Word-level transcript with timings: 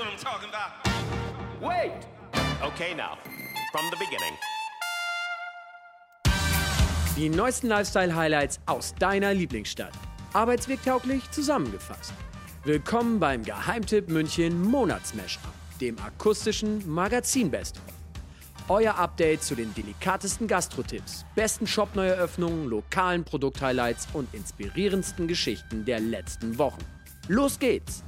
what 0.00 0.08
I'm 0.08 0.16
talking 0.16 0.48
about. 0.48 0.70
Wait! 1.60 1.92
Okay, 2.62 2.94
now, 2.94 3.18
from 3.70 3.84
the 3.90 3.96
beginning. 3.98 4.34
Die 7.16 7.28
neuesten 7.28 7.68
Lifestyle-Highlights 7.68 8.60
aus 8.64 8.94
deiner 8.94 9.34
Lieblingsstadt. 9.34 9.92
Arbeitswegtauglich 10.32 11.30
zusammengefasst. 11.32 12.14
Willkommen 12.64 13.20
beim 13.20 13.44
Geheimtipp 13.44 14.08
München 14.08 14.62
Monatsmashup, 14.62 15.42
dem 15.82 15.98
akustischen 15.98 16.88
Magazin-Best. 16.90 17.78
Euer 18.68 18.96
Update 18.96 19.42
zu 19.42 19.54
den 19.54 19.74
delikatesten 19.74 20.46
Gastro-Tipps, 20.46 21.26
besten 21.34 21.66
Shop-Neueröffnungen, 21.66 22.70
lokalen 22.70 23.24
Produkt-Highlights 23.24 24.08
und 24.14 24.32
inspirierendsten 24.32 25.28
Geschichten 25.28 25.84
der 25.84 26.00
letzten 26.00 26.56
Wochen. 26.56 26.80
Los 27.28 27.58
geht's! 27.58 28.02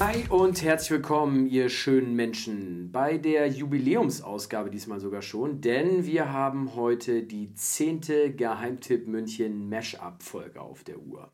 Hi 0.00 0.24
und 0.28 0.62
herzlich 0.62 0.92
willkommen, 0.92 1.48
ihr 1.48 1.68
schönen 1.68 2.14
Menschen, 2.14 2.92
bei 2.92 3.18
der 3.18 3.48
Jubiläumsausgabe 3.48 4.70
diesmal 4.70 5.00
sogar 5.00 5.22
schon, 5.22 5.60
denn 5.60 6.06
wir 6.06 6.32
haben 6.32 6.76
heute 6.76 7.24
die 7.24 7.52
zehnte 7.54 8.32
Geheimtipp 8.32 9.08
München 9.08 9.68
Mashup-Folge 9.68 10.60
auf 10.60 10.84
der 10.84 11.00
Uhr. 11.00 11.32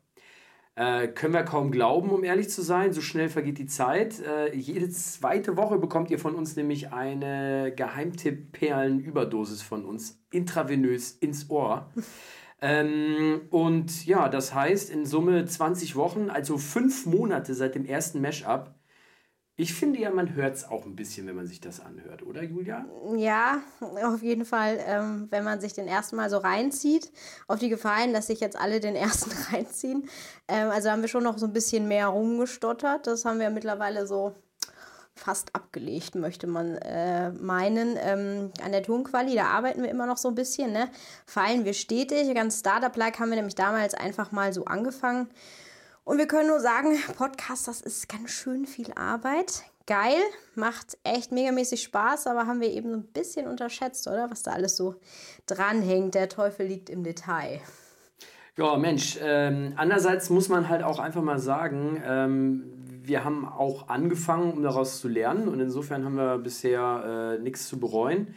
Äh, 0.73 1.09
können 1.09 1.35
wir 1.35 1.43
kaum 1.43 1.69
glauben, 1.69 2.09
um 2.09 2.23
ehrlich 2.23 2.49
zu 2.49 2.63
sein, 2.63 2.91
so 2.91 3.01
schnell 3.01 3.29
vergeht 3.29 3.59
die 3.59 3.67
Zeit. 3.67 4.19
Äh, 4.19 4.55
jede 4.55 4.89
zweite 4.89 5.57
Woche 5.57 5.77
bekommt 5.77 6.09
ihr 6.09 6.17
von 6.17 6.33
uns 6.33 6.55
nämlich 6.55 6.91
eine 6.91 7.71
Geheimtipp-Perlen-Überdosis 7.75 9.61
von 9.61 9.85
uns 9.85 10.19
intravenös 10.31 11.11
ins 11.11 11.51
Ohr. 11.51 11.91
Ähm, 12.67 13.41
und 13.51 14.07
ja, 14.07 14.27
das 14.27 14.55
heißt 14.55 14.89
in 14.89 15.05
Summe 15.05 15.45
20 15.45 15.95
Wochen, 15.95 16.31
also 16.31 16.57
fünf 16.57 17.05
Monate 17.05 17.53
seit 17.53 17.75
dem 17.75 17.85
ersten 17.85 18.21
Mashup. 18.21 18.73
Ich 19.55 19.75
finde 19.75 19.99
ja, 19.99 20.09
man 20.09 20.33
hört 20.33 20.55
es 20.55 20.67
auch 20.67 20.83
ein 20.83 20.95
bisschen, 20.95 21.27
wenn 21.27 21.35
man 21.35 21.45
sich 21.45 21.61
das 21.61 21.79
anhört, 21.79 22.23
oder 22.23 22.41
Julia? 22.41 22.83
Ja, 23.15 23.61
auf 24.03 24.23
jeden 24.23 24.45
Fall, 24.45 24.79
ähm, 24.83 25.27
wenn 25.29 25.43
man 25.43 25.61
sich 25.61 25.73
den 25.73 25.87
ersten 25.87 26.15
Mal 26.15 26.31
so 26.31 26.39
reinzieht, 26.39 27.11
auf 27.47 27.59
die 27.59 27.69
Gefallen, 27.69 28.13
dass 28.13 28.27
sich 28.27 28.39
jetzt 28.39 28.59
alle 28.59 28.79
den 28.79 28.95
ersten 28.95 29.31
reinziehen. 29.53 30.09
Ähm, 30.47 30.71
also 30.71 30.89
haben 30.89 31.01
wir 31.01 31.07
schon 31.07 31.23
noch 31.23 31.37
so 31.37 31.45
ein 31.45 31.53
bisschen 31.53 31.87
mehr 31.87 32.07
rumgestottert. 32.07 33.05
Das 33.05 33.25
haben 33.25 33.39
wir 33.39 33.51
mittlerweile 33.51 34.07
so 34.07 34.33
fast 35.15 35.55
abgelegt, 35.55 36.15
möchte 36.15 36.45
man 36.45 36.75
äh, 36.77 37.31
meinen. 37.31 37.97
Ähm, 37.99 38.51
an 38.61 38.71
der 38.71 38.83
Tonquali, 38.83 39.35
da 39.35 39.45
arbeiten 39.45 39.81
wir 39.81 39.89
immer 39.89 40.05
noch 40.05 40.17
so 40.17 40.27
ein 40.27 40.35
bisschen, 40.35 40.71
ne? 40.73 40.89
Fallen 41.25 41.65
wir 41.65 41.73
stetig. 41.73 42.33
Ganz 42.35 42.59
Startup-like 42.59 43.19
haben 43.19 43.29
wir 43.29 43.37
nämlich 43.37 43.55
damals 43.55 43.93
einfach 43.93 44.31
mal 44.31 44.53
so 44.53 44.65
angefangen. 44.65 45.29
Und 46.03 46.17
wir 46.17 46.27
können 46.27 46.49
nur 46.49 46.59
sagen, 46.59 46.97
Podcast, 47.17 47.67
das 47.67 47.81
ist 47.81 48.09
ganz 48.09 48.29
schön 48.29 48.65
viel 48.65 48.91
Arbeit. 48.93 49.63
Geil, 49.87 50.17
macht 50.55 50.97
echt 51.03 51.31
megamäßig 51.31 51.83
Spaß, 51.83 52.27
aber 52.27 52.47
haben 52.47 52.59
wir 52.59 52.71
eben 52.71 52.89
so 52.89 52.97
ein 52.97 53.07
bisschen 53.07 53.47
unterschätzt, 53.47 54.07
oder? 54.07 54.29
Was 54.31 54.43
da 54.43 54.51
alles 54.51 54.75
so 54.75 54.95
dranhängt. 55.45 56.15
Der 56.15 56.27
Teufel 56.27 56.65
liegt 56.67 56.89
im 56.89 57.03
Detail. 57.03 57.61
Ja, 58.57 58.77
Mensch, 58.77 59.17
ähm, 59.21 59.73
andererseits 59.75 60.29
muss 60.29 60.47
man 60.47 60.69
halt 60.69 60.81
auch 60.81 60.99
einfach 60.99 61.21
mal 61.21 61.39
sagen, 61.39 62.01
ähm, 62.05 62.63
wir 63.03 63.25
haben 63.25 63.45
auch 63.45 63.89
angefangen, 63.89 64.53
um 64.53 64.63
daraus 64.63 65.01
zu 65.01 65.09
lernen 65.09 65.49
und 65.49 65.59
insofern 65.59 66.05
haben 66.05 66.15
wir 66.15 66.37
bisher 66.37 67.37
äh, 67.37 67.41
nichts 67.41 67.67
zu 67.67 67.79
bereuen. 67.79 68.33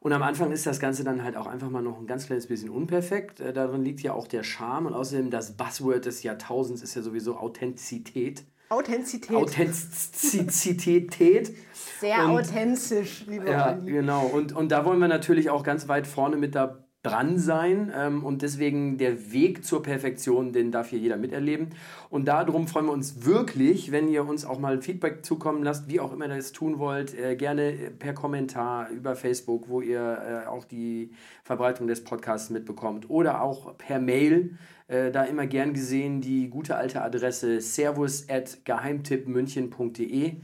Und 0.00 0.12
am 0.12 0.22
Anfang 0.22 0.50
ist 0.50 0.66
das 0.66 0.80
Ganze 0.80 1.04
dann 1.04 1.22
halt 1.22 1.36
auch 1.36 1.46
einfach 1.46 1.70
mal 1.70 1.82
noch 1.82 2.00
ein 2.00 2.06
ganz 2.06 2.26
kleines 2.26 2.48
bisschen 2.48 2.70
unperfekt. 2.70 3.38
Äh, 3.40 3.52
darin 3.52 3.84
liegt 3.84 4.00
ja 4.00 4.14
auch 4.14 4.26
der 4.26 4.42
Charme 4.42 4.86
und 4.86 4.94
außerdem 4.94 5.30
das 5.30 5.56
Buzzword 5.56 6.04
des 6.04 6.24
Jahrtausends 6.24 6.82
ist 6.82 6.96
ja 6.96 7.02
sowieso 7.02 7.36
Authentizität. 7.36 8.42
Authentizität. 8.70 9.36
Authentizität. 9.36 11.54
Sehr 12.00 12.24
und, 12.24 12.30
authentisch, 12.30 13.26
lieber 13.26 13.50
Ja, 13.50 13.74
Olli. 13.74 13.92
genau. 13.92 14.26
Und, 14.26 14.52
und 14.52 14.72
da 14.72 14.84
wollen 14.84 15.00
wir 15.00 15.08
natürlich 15.08 15.50
auch 15.50 15.62
ganz 15.62 15.86
weit 15.86 16.06
vorne 16.06 16.36
mit 16.36 16.54
dabei 16.54 16.78
dran 17.02 17.38
sein 17.38 17.90
ähm, 17.96 18.24
und 18.24 18.42
deswegen 18.42 18.98
der 18.98 19.32
Weg 19.32 19.64
zur 19.64 19.82
Perfektion, 19.82 20.52
den 20.52 20.70
darf 20.70 20.90
hier 20.90 20.98
jeder 20.98 21.16
miterleben. 21.16 21.68
Und 22.10 22.28
darum 22.28 22.68
freuen 22.68 22.86
wir 22.86 22.92
uns 22.92 23.24
wirklich, 23.24 23.90
wenn 23.90 24.08
ihr 24.08 24.26
uns 24.26 24.44
auch 24.44 24.58
mal 24.58 24.82
Feedback 24.82 25.24
zukommen 25.24 25.62
lasst, 25.62 25.88
wie 25.88 25.98
auch 25.98 26.12
immer 26.12 26.28
ihr 26.28 26.36
das 26.36 26.52
tun 26.52 26.78
wollt, 26.78 27.18
äh, 27.18 27.36
gerne 27.36 27.72
per 27.98 28.12
Kommentar 28.12 28.90
über 28.90 29.16
Facebook, 29.16 29.68
wo 29.68 29.80
ihr 29.80 30.44
äh, 30.44 30.48
auch 30.48 30.64
die 30.64 31.12
Verbreitung 31.42 31.86
des 31.86 32.04
Podcasts 32.04 32.50
mitbekommt 32.50 33.08
oder 33.08 33.40
auch 33.40 33.78
per 33.78 33.98
Mail. 33.98 34.58
Äh, 34.88 35.10
da 35.10 35.24
immer 35.24 35.46
gern 35.46 35.72
gesehen 35.72 36.20
die 36.20 36.50
gute 36.50 36.76
alte 36.76 37.00
Adresse 37.00 37.62
servus 37.62 38.28
at 38.28 38.64
geheimtippmünchen.de. 38.64 40.34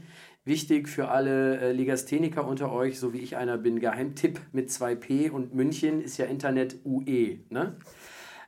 Wichtig 0.47 0.87
für 0.87 1.09
alle 1.09 1.59
äh, 1.59 1.71
Legastheniker 1.73 2.47
unter 2.47 2.71
euch, 2.71 2.99
so 2.99 3.11
wie 3.11 3.17
ich 3.19 3.35
einer 3.35 3.57
bin, 3.57 3.81
Geheimtipp 3.81 4.39
mit 4.53 4.69
2P 4.69 5.29
und 5.29 5.53
München 5.53 6.01
ist 6.01 6.17
ja 6.17 6.25
Internet 6.25 6.77
UE. 6.85 7.39
Ne? 7.49 7.75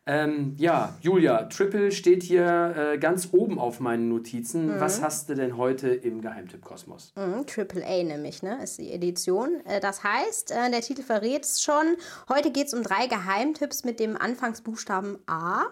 Ähm, 0.05 0.55
ja, 0.57 0.97
Julia, 1.01 1.43
Triple 1.43 1.91
steht 1.91 2.23
hier 2.23 2.73
äh, 2.93 2.97
ganz 2.97 3.29
oben 3.33 3.59
auf 3.59 3.81
meinen 3.81 4.07
Notizen. 4.07 4.79
Was 4.79 5.01
hast 5.01 5.27
du 5.27 5.35
denn 5.35 5.57
heute 5.57 5.89
im 5.89 6.21
Geheimtipp-Kosmos? 6.21 7.13
Mhm, 7.17 7.45
Triple 7.45 7.85
A 7.85 8.03
nämlich, 8.03 8.41
ne, 8.41 8.63
ist 8.63 8.79
die 8.79 8.91
Edition. 8.91 9.59
Äh, 9.65 9.81
Das 9.81 10.01
heißt, 10.03 10.51
äh, 10.51 10.71
der 10.71 10.79
Titel 10.81 11.03
verrät 11.03 11.43
es 11.43 11.61
schon. 11.61 11.97
Heute 12.29 12.51
geht 12.51 12.67
es 12.67 12.73
um 12.73 12.81
drei 12.81 13.07
Geheimtipps 13.07 13.83
mit 13.83 13.99
dem 13.99 14.15
Anfangsbuchstaben 14.15 15.17
A. 15.27 15.65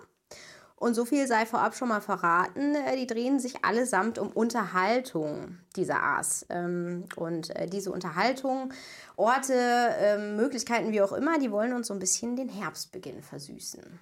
Und 0.80 0.94
so 0.94 1.06
viel 1.06 1.26
sei 1.26 1.48
vorab 1.48 1.76
schon 1.76 1.88
mal 1.88 2.02
verraten, 2.02 2.76
äh, 2.76 2.96
die 2.96 3.08
drehen 3.08 3.40
sich 3.40 3.66
allesamt 3.66 4.20
um 4.20 4.30
Unterhaltung 4.32 5.58
dieser 5.76 6.04
A's. 6.04 6.46
Ähm, 6.50 7.06
Und 7.16 7.56
äh, 7.56 7.68
diese 7.68 7.92
Unterhaltung, 7.92 8.72
Orte, 9.16 9.56
ähm, 10.00 10.36
Möglichkeiten, 10.36 10.92
wie 10.92 11.02
auch 11.02 11.14
immer, 11.14 11.40
die 11.40 11.52
wollen 11.52 11.74
uns 11.74 11.88
so 11.88 11.94
ein 11.94 12.00
bisschen 12.00 12.36
den 12.36 12.50
Herbstbeginn 12.50 13.24
versüßen. 13.24 14.00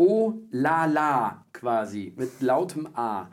Oh 0.00 0.34
la 0.52 0.84
la 0.84 1.44
quasi, 1.52 2.14
mit 2.16 2.40
lautem 2.40 2.88
A. 2.94 3.30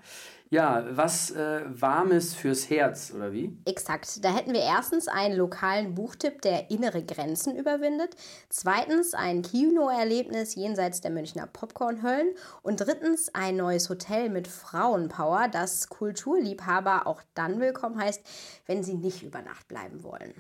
Ja, 0.50 0.84
was 0.98 1.30
äh, 1.30 1.62
Warmes 1.68 2.34
fürs 2.34 2.72
Herz, 2.72 3.14
oder 3.16 3.32
wie? 3.32 3.56
Exakt. 3.66 4.26
Da 4.26 4.36
hätten 4.36 4.52
wir 4.52 4.62
erstens 4.62 5.08
einen 5.08 5.36
lokalen 5.36 5.94
Buchtipp, 5.94 6.42
der 6.42 6.72
innere 6.72 7.04
Grenzen 7.04 7.56
überwindet. 7.56 8.16
Zweitens 8.50 9.14
ein 9.14 9.44
Kinoerlebnis 9.44 10.56
jenseits 10.56 11.02
der 11.02 11.12
Münchner 11.12 11.46
Popcornhöllen. 11.46 12.34
Und 12.64 12.78
drittens 12.80 13.30
ein 13.36 13.58
neues 13.58 13.90
Hotel 13.90 14.30
mit 14.30 14.48
Frauenpower, 14.48 15.48
das 15.48 15.88
Kulturliebhaber 15.90 17.06
auch 17.06 17.22
dann 17.36 17.60
willkommen 17.60 18.00
heißt, 18.00 18.24
wenn 18.66 18.84
sie 18.84 18.96
nicht 18.96 19.22
über 19.22 19.44
Nacht 19.44 19.68
bleiben 19.68 20.04
wollen. 20.04 20.34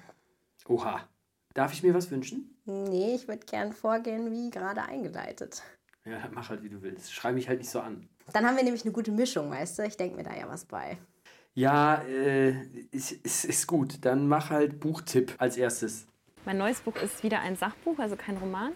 Oha. 0.67 1.01
Darf 1.53 1.71
ich 1.71 1.83
mir 1.83 1.93
was 1.93 2.09
wünschen? 2.09 2.57
Nee, 2.65 3.15
ich 3.15 3.27
würde 3.27 3.45
gern 3.45 3.71
vorgehen, 3.71 4.31
wie 4.31 4.49
gerade 4.49 4.81
eingeleitet. 4.81 5.61
Ja, 6.05 6.29
mach 6.31 6.49
halt, 6.49 6.63
wie 6.63 6.69
du 6.69 6.81
willst. 6.81 7.11
Schrei 7.11 7.31
mich 7.31 7.47
halt 7.47 7.59
nicht 7.59 7.69
so 7.69 7.79
an. 7.79 8.07
Dann 8.31 8.45
haben 8.45 8.55
wir 8.55 8.63
nämlich 8.63 8.83
eine 8.83 8.91
gute 8.91 9.11
Mischung, 9.11 9.49
weißt 9.49 9.79
du? 9.79 9.83
Ich 9.83 9.97
denke 9.97 10.17
mir 10.17 10.23
da 10.23 10.35
ja 10.35 10.47
was 10.47 10.65
bei. 10.65 10.97
Ja, 11.55 12.01
äh, 12.03 12.51
ist, 12.91 13.11
ist, 13.11 13.45
ist 13.45 13.67
gut. 13.67 14.05
Dann 14.05 14.27
mach 14.27 14.51
halt 14.51 14.79
Buchtipp 14.79 15.33
als 15.39 15.57
erstes. 15.57 16.05
Mein 16.45 16.57
neues 16.59 16.81
Buch 16.81 16.95
ist 16.97 17.23
wieder 17.23 17.39
ein 17.39 17.55
Sachbuch, 17.55 17.97
also 17.97 18.15
kein 18.15 18.37
Roman. 18.37 18.73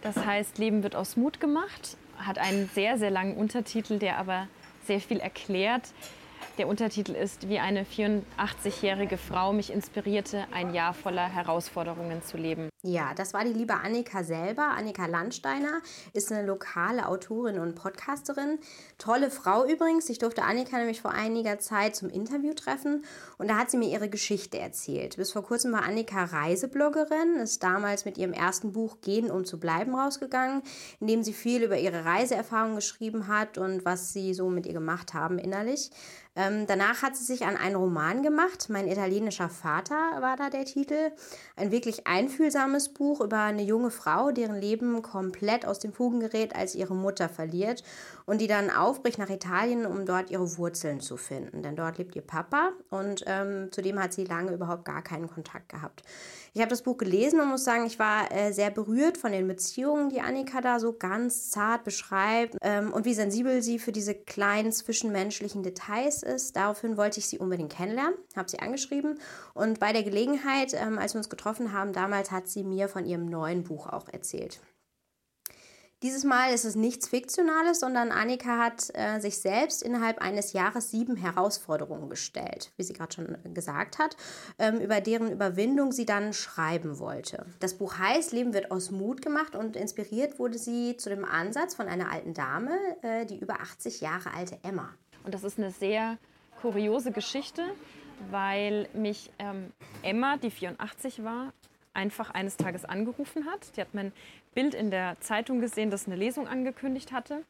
Das 0.00 0.16
heißt, 0.16 0.56
Leben 0.56 0.82
wird 0.82 0.96
aus 0.96 1.16
Mut 1.16 1.40
gemacht. 1.40 1.98
Hat 2.16 2.38
einen 2.38 2.70
sehr, 2.74 2.96
sehr 2.96 3.10
langen 3.10 3.36
Untertitel, 3.36 3.98
der 3.98 4.16
aber 4.16 4.48
sehr 4.86 5.00
viel 5.00 5.18
erklärt. 5.18 5.92
Der 6.58 6.68
Untertitel 6.68 7.12
ist, 7.12 7.48
wie 7.48 7.58
eine 7.58 7.84
84-jährige 7.84 9.16
Frau 9.16 9.54
mich 9.54 9.72
inspirierte, 9.72 10.44
ein 10.52 10.74
Jahr 10.74 10.92
voller 10.92 11.26
Herausforderungen 11.26 12.22
zu 12.22 12.36
leben. 12.36 12.68
Ja, 12.84 13.14
das 13.14 13.32
war 13.32 13.44
die 13.44 13.52
liebe 13.52 13.74
Annika 13.74 14.22
selber. 14.22 14.64
Annika 14.76 15.06
Landsteiner 15.06 15.80
ist 16.12 16.30
eine 16.30 16.44
lokale 16.44 17.06
Autorin 17.06 17.58
und 17.58 17.74
Podcasterin. 17.74 18.58
Tolle 18.98 19.30
Frau 19.30 19.64
übrigens. 19.64 20.10
Ich 20.10 20.18
durfte 20.18 20.42
Annika 20.42 20.76
nämlich 20.76 21.00
vor 21.00 21.12
einiger 21.12 21.58
Zeit 21.58 21.96
zum 21.96 22.10
Interview 22.10 22.52
treffen 22.52 23.04
und 23.38 23.48
da 23.48 23.56
hat 23.56 23.70
sie 23.70 23.78
mir 23.78 23.88
ihre 23.88 24.10
Geschichte 24.10 24.58
erzählt. 24.58 25.16
Bis 25.16 25.32
vor 25.32 25.44
kurzem 25.44 25.72
war 25.72 25.84
Annika 25.84 26.24
Reisebloggerin, 26.24 27.36
ist 27.36 27.62
damals 27.62 28.04
mit 28.04 28.18
ihrem 28.18 28.32
ersten 28.32 28.72
Buch 28.72 29.00
Gehen 29.00 29.30
um 29.30 29.44
zu 29.46 29.58
bleiben 29.58 29.94
rausgegangen, 29.94 30.62
in 31.00 31.06
dem 31.06 31.22
sie 31.22 31.32
viel 31.32 31.62
über 31.62 31.78
ihre 31.78 32.04
Reiseerfahrungen 32.04 32.76
geschrieben 32.76 33.28
hat 33.28 33.58
und 33.58 33.84
was 33.86 34.12
sie 34.12 34.34
so 34.34 34.50
mit 34.50 34.66
ihr 34.66 34.74
gemacht 34.74 35.14
haben 35.14 35.38
innerlich. 35.38 35.90
Ähm, 36.34 36.66
danach 36.66 37.02
hat 37.02 37.14
sie 37.14 37.24
sich 37.24 37.44
an 37.44 37.56
einen 37.56 37.76
Roman 37.76 38.22
gemacht. 38.22 38.68
Mein 38.70 38.88
italienischer 38.88 39.50
Vater 39.50 39.94
war 40.20 40.36
da 40.36 40.48
der 40.48 40.64
Titel. 40.64 41.12
Ein 41.56 41.70
wirklich 41.70 42.06
einfühlsames 42.06 42.88
Buch 42.90 43.20
über 43.20 43.40
eine 43.40 43.62
junge 43.62 43.90
Frau, 43.90 44.30
deren 44.30 44.58
Leben 44.58 45.02
komplett 45.02 45.66
aus 45.66 45.78
den 45.78 45.92
Fugen 45.92 46.20
gerät, 46.20 46.56
als 46.56 46.74
ihre 46.74 46.94
Mutter 46.94 47.28
verliert 47.28 47.84
und 48.24 48.40
die 48.40 48.46
dann 48.46 48.70
aufbricht 48.70 49.18
nach 49.18 49.28
Italien, 49.28 49.84
um 49.84 50.06
dort 50.06 50.30
ihre 50.30 50.56
Wurzeln 50.56 51.00
zu 51.00 51.16
finden. 51.16 51.62
Denn 51.62 51.76
dort 51.76 51.98
lebt 51.98 52.16
ihr 52.16 52.22
Papa 52.22 52.72
und 52.88 53.24
ähm, 53.26 53.68
zudem 53.70 54.02
hat 54.02 54.14
sie 54.14 54.24
lange 54.24 54.52
überhaupt 54.52 54.84
gar 54.84 55.02
keinen 55.02 55.28
Kontakt 55.28 55.68
gehabt. 55.68 56.02
Ich 56.54 56.60
habe 56.60 56.70
das 56.70 56.82
Buch 56.82 56.98
gelesen 56.98 57.40
und 57.40 57.48
muss 57.48 57.64
sagen, 57.64 57.86
ich 57.86 57.98
war 57.98 58.30
äh, 58.30 58.52
sehr 58.52 58.70
berührt 58.70 59.16
von 59.16 59.32
den 59.32 59.48
Beziehungen, 59.48 60.10
die 60.10 60.20
Annika 60.20 60.60
da 60.60 60.80
so 60.80 60.92
ganz 60.92 61.50
zart 61.50 61.84
beschreibt 61.84 62.56
ähm, 62.60 62.92
und 62.92 63.04
wie 63.04 63.14
sensibel 63.14 63.62
sie 63.62 63.78
für 63.78 63.92
diese 63.92 64.14
kleinen 64.14 64.70
zwischenmenschlichen 64.70 65.62
Details 65.62 66.21
ist. 66.22 66.56
Daraufhin 66.56 66.96
wollte 66.96 67.20
ich 67.20 67.26
sie 67.26 67.38
unbedingt 67.38 67.72
kennenlernen, 67.72 68.14
habe 68.36 68.50
sie 68.50 68.60
angeschrieben 68.60 69.18
und 69.54 69.80
bei 69.80 69.92
der 69.92 70.02
Gelegenheit, 70.02 70.74
ähm, 70.74 70.98
als 70.98 71.14
wir 71.14 71.18
uns 71.18 71.30
getroffen 71.30 71.72
haben, 71.72 71.92
damals 71.92 72.30
hat 72.30 72.48
sie 72.48 72.64
mir 72.64 72.88
von 72.88 73.04
ihrem 73.04 73.26
neuen 73.26 73.64
Buch 73.64 73.86
auch 73.86 74.08
erzählt. 74.08 74.60
Dieses 76.02 76.24
Mal 76.24 76.52
ist 76.52 76.64
es 76.64 76.74
nichts 76.74 77.06
Fiktionales, 77.06 77.78
sondern 77.78 78.10
Annika 78.10 78.58
hat 78.58 78.90
äh, 78.94 79.20
sich 79.20 79.38
selbst 79.38 79.84
innerhalb 79.84 80.18
eines 80.20 80.52
Jahres 80.52 80.90
sieben 80.90 81.14
Herausforderungen 81.14 82.10
gestellt, 82.10 82.72
wie 82.76 82.82
sie 82.82 82.92
gerade 82.92 83.14
schon 83.14 83.54
gesagt 83.54 84.00
hat, 84.00 84.16
ähm, 84.58 84.80
über 84.80 85.00
deren 85.00 85.30
Überwindung 85.30 85.92
sie 85.92 86.04
dann 86.04 86.32
schreiben 86.32 86.98
wollte. 86.98 87.46
Das 87.60 87.74
Buch 87.74 87.98
heißt 87.98 88.32
Leben 88.32 88.52
wird 88.52 88.72
aus 88.72 88.90
Mut 88.90 89.22
gemacht 89.22 89.54
und 89.54 89.76
inspiriert 89.76 90.40
wurde 90.40 90.58
sie 90.58 90.96
zu 90.96 91.08
dem 91.08 91.24
Ansatz 91.24 91.76
von 91.76 91.86
einer 91.86 92.10
alten 92.10 92.34
Dame, 92.34 92.76
äh, 93.02 93.24
die 93.24 93.38
über 93.38 93.60
80 93.60 94.00
Jahre 94.00 94.34
alte 94.34 94.58
Emma. 94.64 94.92
Und 95.24 95.34
das 95.34 95.44
ist 95.44 95.58
eine 95.58 95.70
sehr 95.70 96.18
kuriose 96.60 97.12
Geschichte, 97.12 97.62
weil 98.30 98.88
mich 98.92 99.30
ähm, 99.38 99.72
Emma, 100.02 100.36
die 100.36 100.50
84 100.50 101.24
war, 101.24 101.52
einfach 101.94 102.30
eines 102.30 102.56
Tages 102.56 102.84
angerufen 102.84 103.46
hat. 103.46 103.76
Die 103.76 103.80
hat 103.80 103.94
mein 103.94 104.12
Bild 104.54 104.74
in 104.74 104.90
der 104.90 105.16
Zeitung 105.20 105.60
gesehen, 105.60 105.90
das 105.90 106.06
eine 106.06 106.16
Lesung 106.16 106.48
angekündigt 106.48 107.12
hatte 107.12 107.42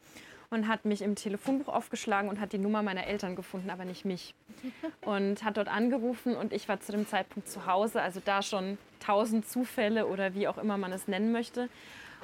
und 0.52 0.68
hat 0.68 0.84
mich 0.84 1.00
im 1.00 1.14
Telefonbuch 1.14 1.68
aufgeschlagen 1.68 2.28
und 2.28 2.38
hat 2.38 2.52
die 2.52 2.58
Nummer 2.58 2.82
meiner 2.82 3.06
Eltern 3.06 3.36
gefunden, 3.36 3.70
aber 3.70 3.84
nicht 3.84 4.04
mich. 4.04 4.34
Und 5.00 5.42
hat 5.42 5.56
dort 5.56 5.66
angerufen 5.66 6.36
und 6.36 6.52
ich 6.52 6.68
war 6.68 6.78
zu 6.78 6.92
dem 6.92 7.08
Zeitpunkt 7.08 7.48
zu 7.48 7.66
Hause, 7.66 8.00
also 8.00 8.20
da 8.24 8.42
schon 8.42 8.78
tausend 9.00 9.48
Zufälle 9.48 10.06
oder 10.06 10.34
wie 10.34 10.46
auch 10.46 10.56
immer 10.56 10.78
man 10.78 10.92
es 10.92 11.08
nennen 11.08 11.32
möchte. 11.32 11.68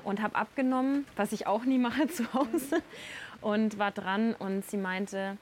Und 0.05 0.23
habe 0.23 0.35
abgenommen, 0.37 1.06
was 1.17 1.33
ich 1.33 1.47
auch 1.47 1.65
nie 1.65 1.79
mache 1.79 2.09
zu 2.09 2.33
Hause. 2.33 2.83
Und 3.41 3.79
war 3.79 3.93
dran 3.93 4.35
und 4.35 4.65
sie 4.69 4.77
meinte, 4.77 5.37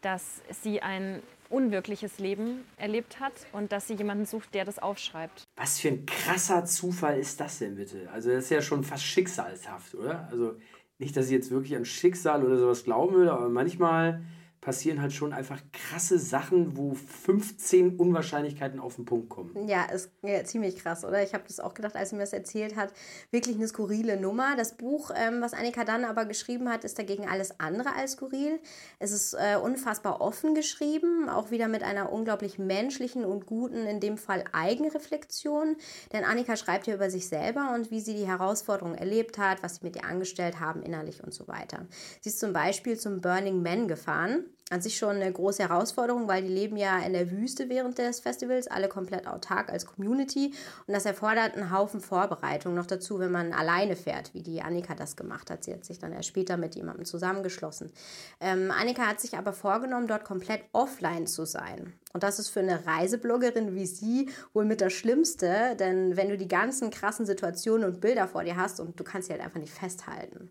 dass 0.00 0.42
sie 0.62 0.82
ein 0.82 1.22
unwirkliches 1.50 2.18
Leben 2.18 2.64
erlebt 2.78 3.20
hat 3.20 3.32
und 3.52 3.72
dass 3.72 3.86
sie 3.86 3.94
jemanden 3.94 4.24
sucht, 4.24 4.54
der 4.54 4.64
das 4.64 4.78
aufschreibt. 4.78 5.44
Was 5.56 5.78
für 5.78 5.88
ein 5.88 6.06
krasser 6.06 6.64
Zufall 6.64 7.18
ist 7.18 7.40
das 7.40 7.58
denn 7.58 7.76
bitte? 7.76 8.08
Also 8.10 8.30
das 8.30 8.44
ist 8.44 8.50
ja 8.50 8.62
schon 8.62 8.84
fast 8.84 9.04
schicksalshaft, 9.04 9.94
oder? 9.94 10.28
Also 10.30 10.54
nicht, 10.98 11.16
dass 11.16 11.26
ich 11.26 11.32
jetzt 11.32 11.50
wirklich 11.50 11.76
an 11.76 11.84
Schicksal 11.84 12.42
oder 12.42 12.56
sowas 12.56 12.84
glauben 12.84 13.14
würde, 13.14 13.32
aber 13.32 13.48
manchmal 13.48 14.22
passieren 14.62 15.02
halt 15.02 15.12
schon 15.12 15.32
einfach 15.32 15.60
krasse 15.72 16.20
Sachen, 16.20 16.76
wo 16.76 16.94
15 16.94 17.96
Unwahrscheinlichkeiten 17.96 18.78
auf 18.78 18.94
den 18.94 19.04
Punkt 19.04 19.28
kommen. 19.28 19.68
Ja, 19.68 19.86
ist 19.86 20.12
ja, 20.22 20.44
ziemlich 20.44 20.76
krass, 20.76 21.04
oder? 21.04 21.20
Ich 21.20 21.34
habe 21.34 21.42
das 21.48 21.58
auch 21.58 21.74
gedacht, 21.74 21.96
als 21.96 22.10
sie 22.10 22.16
mir 22.16 22.22
das 22.22 22.32
erzählt 22.32 22.76
hat. 22.76 22.92
Wirklich 23.32 23.56
eine 23.56 23.66
skurrile 23.66 24.16
Nummer. 24.16 24.54
Das 24.56 24.76
Buch, 24.76 25.10
ähm, 25.16 25.40
was 25.40 25.52
Annika 25.52 25.84
dann 25.84 26.04
aber 26.04 26.26
geschrieben 26.26 26.70
hat, 26.70 26.84
ist 26.84 26.96
dagegen 26.96 27.28
alles 27.28 27.58
andere 27.58 27.96
als 27.96 28.12
skurril. 28.12 28.60
Es 29.00 29.10
ist 29.10 29.34
äh, 29.34 29.56
unfassbar 29.56 30.20
offen 30.20 30.54
geschrieben, 30.54 31.28
auch 31.28 31.50
wieder 31.50 31.66
mit 31.66 31.82
einer 31.82 32.12
unglaublich 32.12 32.60
menschlichen 32.60 33.24
und 33.24 33.46
guten, 33.46 33.84
in 33.88 33.98
dem 33.98 34.16
Fall 34.16 34.44
Eigenreflexion. 34.52 35.74
Denn 36.12 36.22
Annika 36.22 36.56
schreibt 36.56 36.84
hier 36.84 36.94
über 36.94 37.10
sich 37.10 37.26
selber 37.26 37.72
und 37.74 37.90
wie 37.90 38.00
sie 38.00 38.14
die 38.14 38.28
Herausforderungen 38.28 38.96
erlebt 38.96 39.38
hat, 39.38 39.60
was 39.64 39.76
sie 39.76 39.84
mit 39.84 39.96
ihr 39.96 40.04
angestellt 40.04 40.60
haben, 40.60 40.82
innerlich 40.82 41.24
und 41.24 41.34
so 41.34 41.48
weiter. 41.48 41.88
Sie 42.20 42.28
ist 42.28 42.38
zum 42.38 42.52
Beispiel 42.52 42.96
zum 42.96 43.20
Burning 43.20 43.60
Man 43.60 43.88
gefahren 43.88 44.44
an 44.72 44.80
sich 44.80 44.96
schon 44.96 45.16
eine 45.16 45.30
große 45.30 45.62
Herausforderung, 45.62 46.28
weil 46.28 46.42
die 46.42 46.48
leben 46.48 46.76
ja 46.76 46.98
in 47.00 47.12
der 47.12 47.30
Wüste 47.30 47.68
während 47.68 47.98
des 47.98 48.20
Festivals, 48.20 48.68
alle 48.68 48.88
komplett 48.88 49.26
autark 49.26 49.68
als 49.70 49.84
Community. 49.86 50.54
Und 50.86 50.94
das 50.94 51.04
erfordert 51.04 51.54
einen 51.54 51.70
Haufen 51.70 52.00
Vorbereitung. 52.00 52.74
Noch 52.74 52.86
dazu, 52.86 53.18
wenn 53.18 53.30
man 53.30 53.52
alleine 53.52 53.96
fährt, 53.96 54.32
wie 54.34 54.42
die 54.42 54.62
Annika 54.62 54.94
das 54.94 55.16
gemacht 55.16 55.50
hat. 55.50 55.64
Sie 55.64 55.72
hat 55.72 55.84
sich 55.84 55.98
dann 55.98 56.12
erst 56.12 56.28
später 56.28 56.56
mit 56.56 56.74
jemandem 56.74 57.04
zusammengeschlossen. 57.04 57.92
Ähm, 58.40 58.70
Annika 58.70 59.06
hat 59.06 59.20
sich 59.20 59.36
aber 59.36 59.52
vorgenommen, 59.52 60.06
dort 60.06 60.24
komplett 60.24 60.62
offline 60.72 61.26
zu 61.26 61.44
sein. 61.44 61.92
Und 62.12 62.22
das 62.22 62.38
ist 62.38 62.48
für 62.48 62.60
eine 62.60 62.86
Reisebloggerin 62.86 63.74
wie 63.74 63.86
sie 63.86 64.30
wohl 64.52 64.64
mit 64.64 64.80
das 64.80 64.92
Schlimmste, 64.92 65.76
denn 65.78 66.16
wenn 66.16 66.28
du 66.28 66.36
die 66.36 66.48
ganzen 66.48 66.90
krassen 66.90 67.26
Situationen 67.26 67.88
und 67.88 68.00
Bilder 68.00 68.28
vor 68.28 68.44
dir 68.44 68.56
hast 68.56 68.80
und 68.80 68.98
du 68.98 69.04
kannst 69.04 69.28
sie 69.28 69.32
halt 69.32 69.42
einfach 69.42 69.60
nicht 69.60 69.72
festhalten. 69.72 70.50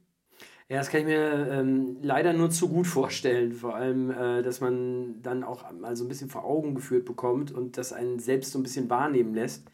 Ja, 0.71 0.77
das 0.77 0.89
kann 0.89 1.01
ich 1.01 1.06
mir 1.07 1.50
ähm, 1.51 1.97
leider 2.01 2.31
nur 2.31 2.50
zu 2.50 2.69
gut 2.69 2.88
vorstellen. 2.88 3.51
Vor 3.51 3.75
allem, 3.75 4.09
äh, 4.09 4.41
dass 4.41 4.62
man 4.62 5.21
dann 5.21 5.44
auch 5.44 5.69
mal 5.73 5.97
so 5.97 6.06
ein 6.06 6.07
bisschen 6.07 6.29
vor 6.29 6.45
Augen 6.45 6.75
geführt 6.75 7.03
bekommt 7.03 7.51
und 7.51 7.77
das 7.77 7.91
einen 7.91 8.19
selbst 8.19 8.53
so 8.53 8.59
ein 8.59 8.63
bisschen 8.63 8.89
wahrnehmen 8.89 9.33
lässt 9.33 9.69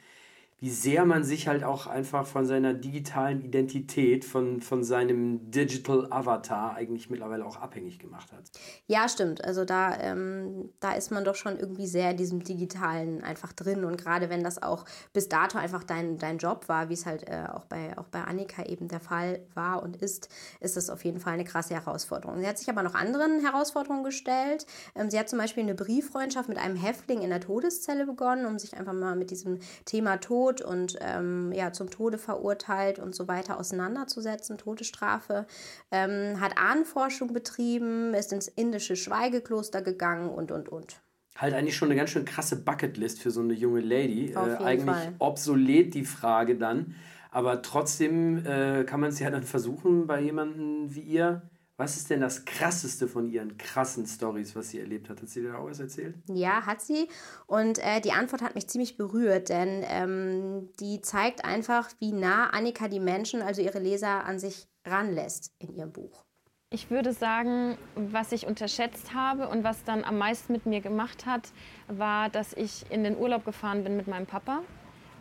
wie 0.59 0.71
sehr 0.71 1.05
man 1.05 1.23
sich 1.23 1.47
halt 1.47 1.63
auch 1.63 1.85
einfach 1.85 2.25
von 2.25 2.47
seiner 2.47 2.73
digitalen 2.73 3.41
Identität, 3.43 4.25
von, 4.25 4.59
von 4.59 4.83
seinem 4.83 5.51
Digital 5.51 6.07
Avatar 6.09 6.75
eigentlich 6.75 7.11
mittlerweile 7.11 7.45
auch 7.45 7.57
abhängig 7.57 7.99
gemacht 7.99 8.31
hat. 8.31 8.49
Ja, 8.87 9.07
stimmt. 9.07 9.45
Also 9.45 9.65
da, 9.65 9.95
ähm, 9.99 10.69
da 10.79 10.93
ist 10.93 11.11
man 11.11 11.23
doch 11.23 11.35
schon 11.35 11.59
irgendwie 11.59 11.85
sehr 11.85 12.09
in 12.09 12.17
diesem 12.17 12.43
Digitalen 12.43 13.23
einfach 13.23 13.53
drin. 13.53 13.85
Und 13.85 13.97
gerade 13.97 14.31
wenn 14.31 14.43
das 14.43 14.63
auch 14.63 14.85
bis 15.13 15.29
dato 15.29 15.59
einfach 15.59 15.83
dein, 15.83 16.17
dein 16.17 16.39
Job 16.39 16.67
war, 16.67 16.89
wie 16.89 16.93
es 16.93 17.05
halt 17.05 17.29
äh, 17.29 17.43
auch, 17.53 17.65
bei, 17.65 17.95
auch 17.95 18.07
bei 18.07 18.21
Annika 18.21 18.63
eben 18.65 18.87
der 18.87 18.99
Fall 18.99 19.45
war 19.53 19.83
und 19.83 19.97
ist, 19.97 20.27
ist 20.59 20.75
das 20.75 20.89
auf 20.89 21.05
jeden 21.05 21.19
Fall 21.19 21.33
eine 21.33 21.45
krasse 21.45 21.75
Herausforderung. 21.75 22.39
Sie 22.39 22.47
hat 22.47 22.57
sich 22.57 22.69
aber 22.69 22.81
noch 22.81 22.95
anderen 22.95 23.41
Herausforderungen 23.41 24.03
gestellt. 24.03 24.65
Ähm, 24.95 25.11
sie 25.11 25.19
hat 25.19 25.29
zum 25.29 25.37
Beispiel 25.37 25.61
eine 25.61 25.75
Brieffreundschaft 25.75 26.49
mit 26.49 26.57
einem 26.57 26.77
Häftling 26.77 27.21
in 27.21 27.29
der 27.29 27.41
Todeszelle 27.41 28.07
begonnen, 28.07 28.47
um 28.47 28.57
sich 28.57 28.75
einfach 28.75 28.93
mal 28.93 29.15
mit 29.15 29.29
diesem 29.29 29.59
Thema 29.85 30.17
Tod 30.17 30.46
Tod 30.47 30.61
und 30.61 30.97
ähm, 31.01 31.51
ja, 31.53 31.71
zum 31.71 31.89
Tode 31.89 32.17
verurteilt 32.17 32.99
und 32.99 33.15
so 33.15 33.27
weiter 33.27 33.59
auseinanderzusetzen, 33.59 34.57
Todesstrafe, 34.57 35.45
ähm, 35.91 36.39
hat 36.39 36.57
Ahnenforschung 36.57 37.33
betrieben, 37.33 38.13
ist 38.13 38.31
ins 38.33 38.47
indische 38.47 38.95
Schweigekloster 38.95 39.81
gegangen 39.81 40.29
und, 40.29 40.51
und, 40.51 40.69
und. 40.69 41.01
Halt 41.35 41.53
eigentlich 41.53 41.75
schon 41.75 41.89
eine 41.89 41.97
ganz 41.97 42.09
schön 42.09 42.25
krasse 42.25 42.55
Bucketlist 42.55 43.21
für 43.21 43.31
so 43.31 43.41
eine 43.41 43.53
junge 43.53 43.81
Lady. 43.81 44.31
Äh, 44.31 44.63
eigentlich 44.63 44.95
Fall. 44.95 45.13
obsolet 45.19 45.93
die 45.93 46.05
Frage 46.05 46.55
dann. 46.55 46.95
Aber 47.29 47.61
trotzdem 47.61 48.43
äh, 48.45 48.83
kann 48.85 48.99
man 48.99 49.09
es 49.09 49.19
ja 49.19 49.29
dann 49.29 49.43
versuchen 49.43 50.07
bei 50.07 50.21
jemandem 50.21 50.95
wie 50.95 51.01
ihr. 51.01 51.43
Was 51.79 51.95
ist 51.95 52.09
denn 52.09 52.21
das 52.21 52.43
Krasseste 52.43 53.07
von 53.07 53.29
ihren 53.29 53.55
krassen 53.59 54.07
Stories, 54.07 54.55
was 54.55 54.69
sie 54.69 54.79
erlebt 54.79 55.09
hat? 55.09 55.21
Hat 55.21 55.29
sie 55.29 55.41
dir 55.41 55.51
da 55.51 55.59
auch 55.59 55.69
was 55.69 55.79
erzählt? 55.79 56.15
Ja, 56.27 56.65
hat 56.65 56.81
sie. 56.81 57.07
Und 57.45 57.77
äh, 57.77 58.01
die 58.01 58.13
Antwort 58.13 58.41
hat 58.41 58.55
mich 58.55 58.67
ziemlich 58.67 58.97
berührt, 58.97 59.49
denn 59.49 59.85
ähm, 59.87 60.69
die 60.79 61.01
zeigt 61.01 61.45
einfach, 61.45 61.91
wie 61.99 62.13
nah 62.13 62.49
Annika 62.49 62.87
die 62.87 62.99
Menschen, 62.99 63.43
also 63.43 63.61
ihre 63.61 63.77
Leser, 63.77 64.25
an 64.25 64.39
sich 64.39 64.67
ranlässt 64.85 65.53
in 65.59 65.75
ihrem 65.75 65.91
Buch. 65.91 66.25
Ich 66.71 66.89
würde 66.89 67.13
sagen, 67.13 67.77
was 67.95 68.31
ich 68.31 68.47
unterschätzt 68.47 69.13
habe 69.13 69.47
und 69.47 69.63
was 69.63 69.83
dann 69.83 70.03
am 70.03 70.17
meisten 70.17 70.53
mit 70.53 70.65
mir 70.65 70.81
gemacht 70.81 71.27
hat, 71.27 71.49
war, 71.87 72.29
dass 72.29 72.53
ich 72.53 72.89
in 72.89 73.03
den 73.03 73.15
Urlaub 73.15 73.45
gefahren 73.45 73.83
bin 73.83 73.95
mit 73.95 74.07
meinem 74.07 74.25
Papa, 74.25 74.63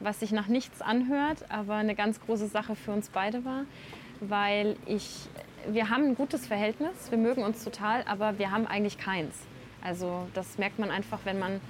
was 0.00 0.20
sich 0.20 0.32
nach 0.32 0.48
nichts 0.48 0.80
anhört, 0.80 1.50
aber 1.50 1.74
eine 1.74 1.94
ganz 1.94 2.18
große 2.18 2.46
Sache 2.46 2.74
für 2.74 2.92
uns 2.92 3.10
beide 3.10 3.44
war, 3.44 3.66
weil 4.20 4.76
ich 4.86 5.28
wir 5.70 5.90
haben 5.90 6.04
ein 6.04 6.14
gutes 6.14 6.46
Verhältnis, 6.46 7.10
wir 7.10 7.18
mögen 7.18 7.42
uns 7.42 7.64
total, 7.64 8.02
aber 8.06 8.38
wir 8.38 8.50
haben 8.50 8.66
eigentlich 8.66 8.98
keins. 8.98 9.34
Also 9.82 10.26
das 10.34 10.58
merkt 10.58 10.78
man 10.78 10.90
einfach, 10.90 11.20
wenn 11.24 11.38
man, 11.38 11.60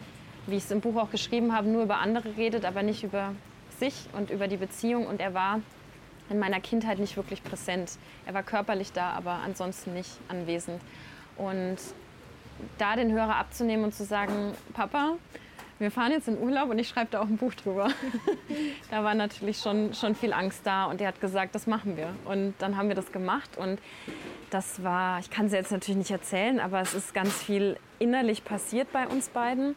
wie 0.46 0.56
ich 0.56 0.64
es 0.64 0.70
im 0.70 0.80
Buch 0.80 0.96
auch 0.96 1.10
geschrieben 1.10 1.54
habe, 1.54 1.68
nur 1.68 1.82
über 1.82 1.98
andere 1.98 2.36
redet, 2.36 2.64
aber 2.64 2.82
nicht 2.82 3.04
über 3.04 3.34
sich 3.78 3.94
und 4.12 4.30
über 4.30 4.48
die 4.48 4.56
Beziehung. 4.56 5.06
Und 5.06 5.20
er 5.20 5.34
war 5.34 5.60
in 6.30 6.38
meiner 6.38 6.60
Kindheit 6.60 6.98
nicht 6.98 7.16
wirklich 7.16 7.42
präsent. 7.42 7.98
Er 8.26 8.34
war 8.34 8.42
körperlich 8.42 8.92
da, 8.92 9.10
aber 9.10 9.40
ansonsten 9.44 9.94
nicht 9.94 10.10
anwesend. 10.28 10.80
Und 11.36 11.76
da 12.78 12.96
den 12.96 13.12
Hörer 13.12 13.36
abzunehmen 13.36 13.84
und 13.84 13.94
zu 13.94 14.04
sagen, 14.04 14.52
Papa, 14.72 15.16
wir 15.78 15.90
fahren 15.90 16.12
jetzt 16.12 16.26
in 16.28 16.38
Urlaub 16.38 16.70
und 16.70 16.78
ich 16.78 16.88
schreibe 16.88 17.08
da 17.10 17.20
auch 17.20 17.26
ein 17.26 17.36
Buch 17.36 17.54
drüber. 17.54 17.90
da 18.90 19.04
war 19.04 19.14
natürlich 19.14 19.58
schon, 19.58 19.92
schon 19.94 20.14
viel 20.14 20.32
Angst 20.32 20.60
da 20.64 20.86
und 20.86 21.00
er 21.00 21.08
hat 21.08 21.20
gesagt, 21.20 21.54
das 21.54 21.66
machen 21.66 21.96
wir. 21.96 22.14
Und 22.24 22.54
dann 22.58 22.76
haben 22.76 22.88
wir 22.88 22.94
das 22.94 23.12
gemacht 23.12 23.56
und 23.58 23.78
das 24.50 24.82
war, 24.82 25.18
ich 25.18 25.30
kann 25.30 25.46
es 25.46 25.52
jetzt 25.52 25.72
natürlich 25.72 25.98
nicht 25.98 26.10
erzählen, 26.10 26.60
aber 26.60 26.80
es 26.80 26.94
ist 26.94 27.12
ganz 27.12 27.42
viel 27.42 27.76
innerlich 27.98 28.44
passiert 28.44 28.90
bei 28.92 29.06
uns 29.06 29.28
beiden. 29.28 29.74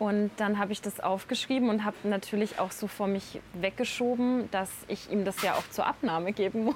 Und 0.00 0.30
dann 0.38 0.58
habe 0.58 0.72
ich 0.72 0.80
das 0.80 0.98
aufgeschrieben 0.98 1.68
und 1.68 1.84
habe 1.84 1.96
natürlich 2.04 2.58
auch 2.58 2.70
so 2.70 2.86
vor 2.86 3.06
mich 3.06 3.38
weggeschoben, 3.52 4.50
dass 4.50 4.70
ich 4.88 5.10
ihm 5.10 5.26
das 5.26 5.42
ja 5.42 5.52
auch 5.52 5.68
zur 5.70 5.86
Abnahme 5.86 6.32
geben 6.32 6.64
muss. 6.64 6.74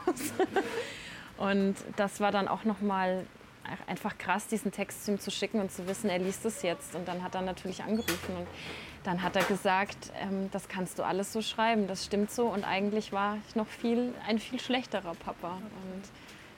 und 1.38 1.75
das 1.96 2.20
war 2.20 2.32
dann 2.32 2.49
auch 2.49 2.64
noch 2.64 2.82
mal 2.82 3.25
einfach 3.87 4.18
krass, 4.18 4.47
diesen 4.47 4.73
Text 4.73 5.04
zu 5.04 5.12
ihm 5.12 5.18
zu 5.18 5.30
schicken 5.30 5.61
und 5.61 5.71
zu 5.71 5.87
wissen, 5.87 6.11
er 6.11 6.18
liest 6.18 6.44
es 6.44 6.62
jetzt. 6.62 6.94
Und 6.94 7.09
dann 7.09 7.23
hat 7.23 7.35
er 7.35 7.42
natürlich 7.42 7.83
angerufen 7.83 8.37
und 8.37 8.47
dann 9.04 9.23
hat 9.23 9.37
er 9.37 9.44
gesagt, 9.44 10.12
ähm, 10.21 10.49
das 10.50 10.68
kannst 10.68 10.99
du 10.99 11.02
alles 11.02 11.33
so 11.33 11.42
schreiben, 11.42 11.87
das 11.87 12.04
stimmt 12.04 12.30
so. 12.30 12.47
Und 12.47 12.64
eigentlich 12.64 13.12
war 13.12 13.38
ich 13.47 13.54
noch 13.54 13.66
viel, 13.66 14.12
ein 14.26 14.38
viel 14.38 14.59
schlechterer 14.59 15.14
Papa. 15.14 15.56
Und 15.56 16.02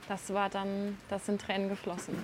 das 0.08 0.32
war 0.32 0.48
dann, 0.48 0.96
das 1.08 1.26
sind 1.26 1.40
Tränen 1.40 1.68
geflossen. 1.68 2.14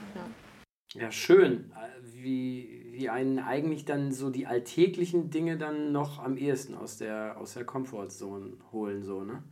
Ja, 0.95 1.03
ja 1.03 1.11
schön, 1.11 1.73
wie, 2.03 2.87
wie 2.93 3.09
einen 3.09 3.41
eigentlich 3.41 3.85
dann 3.85 4.13
so 4.13 4.31
die 4.31 4.47
alltäglichen 4.47 5.31
Dinge 5.31 5.59
dann 5.59 5.93
noch 5.93 6.21
am 6.21 6.37
ehesten 6.37 6.75
aus 6.75 6.99
der, 6.99 7.37
aus 7.39 7.55
der 7.55 7.65
Comfortzone 7.65 8.53
holen. 8.71 9.03
So, 9.03 9.25
ne? 9.25 9.43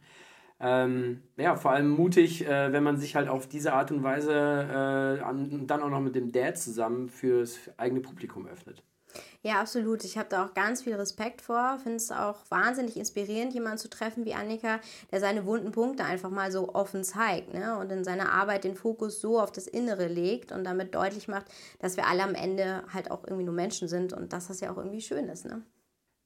Ähm, 0.61 1.23
ja, 1.39 1.57
vor 1.57 1.71
allem 1.71 1.89
mutig, 1.89 2.47
äh, 2.47 2.73
wenn 2.73 2.83
man 2.83 2.99
sich 2.99 3.17
halt 3.17 3.29
auf 3.29 3.49
diese 3.49 3.73
Art 3.73 3.91
und 3.91 4.03
Weise 4.03 4.33
äh, 4.33 5.23
an, 5.23 5.67
dann 5.67 5.83
auch 5.83 5.89
noch 5.89 6.01
mit 6.01 6.15
dem 6.15 6.33
Dad 6.33 6.59
zusammen 6.59 7.09
fürs 7.09 7.59
eigene 7.79 8.01
Publikum 8.01 8.47
öffnet. 8.47 8.83
Ja, 9.43 9.61
absolut. 9.61 10.05
Ich 10.05 10.19
habe 10.19 10.29
da 10.29 10.45
auch 10.45 10.55
ganz 10.55 10.83
viel 10.83 10.95
Respekt 10.95 11.41
vor. 11.41 11.79
Finde 11.83 11.97
es 11.97 12.13
auch 12.13 12.37
wahnsinnig 12.51 12.99
inspirierend, 12.99 13.55
jemanden 13.55 13.79
zu 13.79 13.89
treffen 13.89 14.27
wie 14.27 14.35
Annika, 14.35 14.81
der 15.11 15.21
seine 15.21 15.47
wunden 15.47 15.73
Punkte 15.73 16.05
einfach 16.05 16.29
mal 16.31 16.53
so 16.53 16.75
offen 16.75 17.05
zeigt 17.05 17.55
ne? 17.55 17.79
und 17.79 17.91
in 17.91 18.05
seiner 18.05 18.33
Arbeit 18.33 18.65
den 18.65 18.75
Fokus 18.75 19.21
so 19.21 19.41
auf 19.41 19.51
das 19.51 19.67
Innere 19.67 20.09
legt 20.09 20.53
und 20.53 20.65
damit 20.65 20.95
deutlich 20.95 21.27
macht, 21.27 21.47
dass 21.79 21.97
wir 21.97 22.07
alle 22.07 22.23
am 22.23 22.35
Ende 22.35 22.85
halt 22.93 23.11
auch 23.11 23.25
irgendwie 23.25 23.45
nur 23.45 23.55
Menschen 23.55 23.89
sind 23.89 24.13
und 24.13 24.35
dass 24.35 24.49
das 24.49 24.61
ja 24.61 24.71
auch 24.71 24.77
irgendwie 24.77 25.01
schön 25.01 25.29
ist. 25.31 25.47
Ne? 25.47 25.63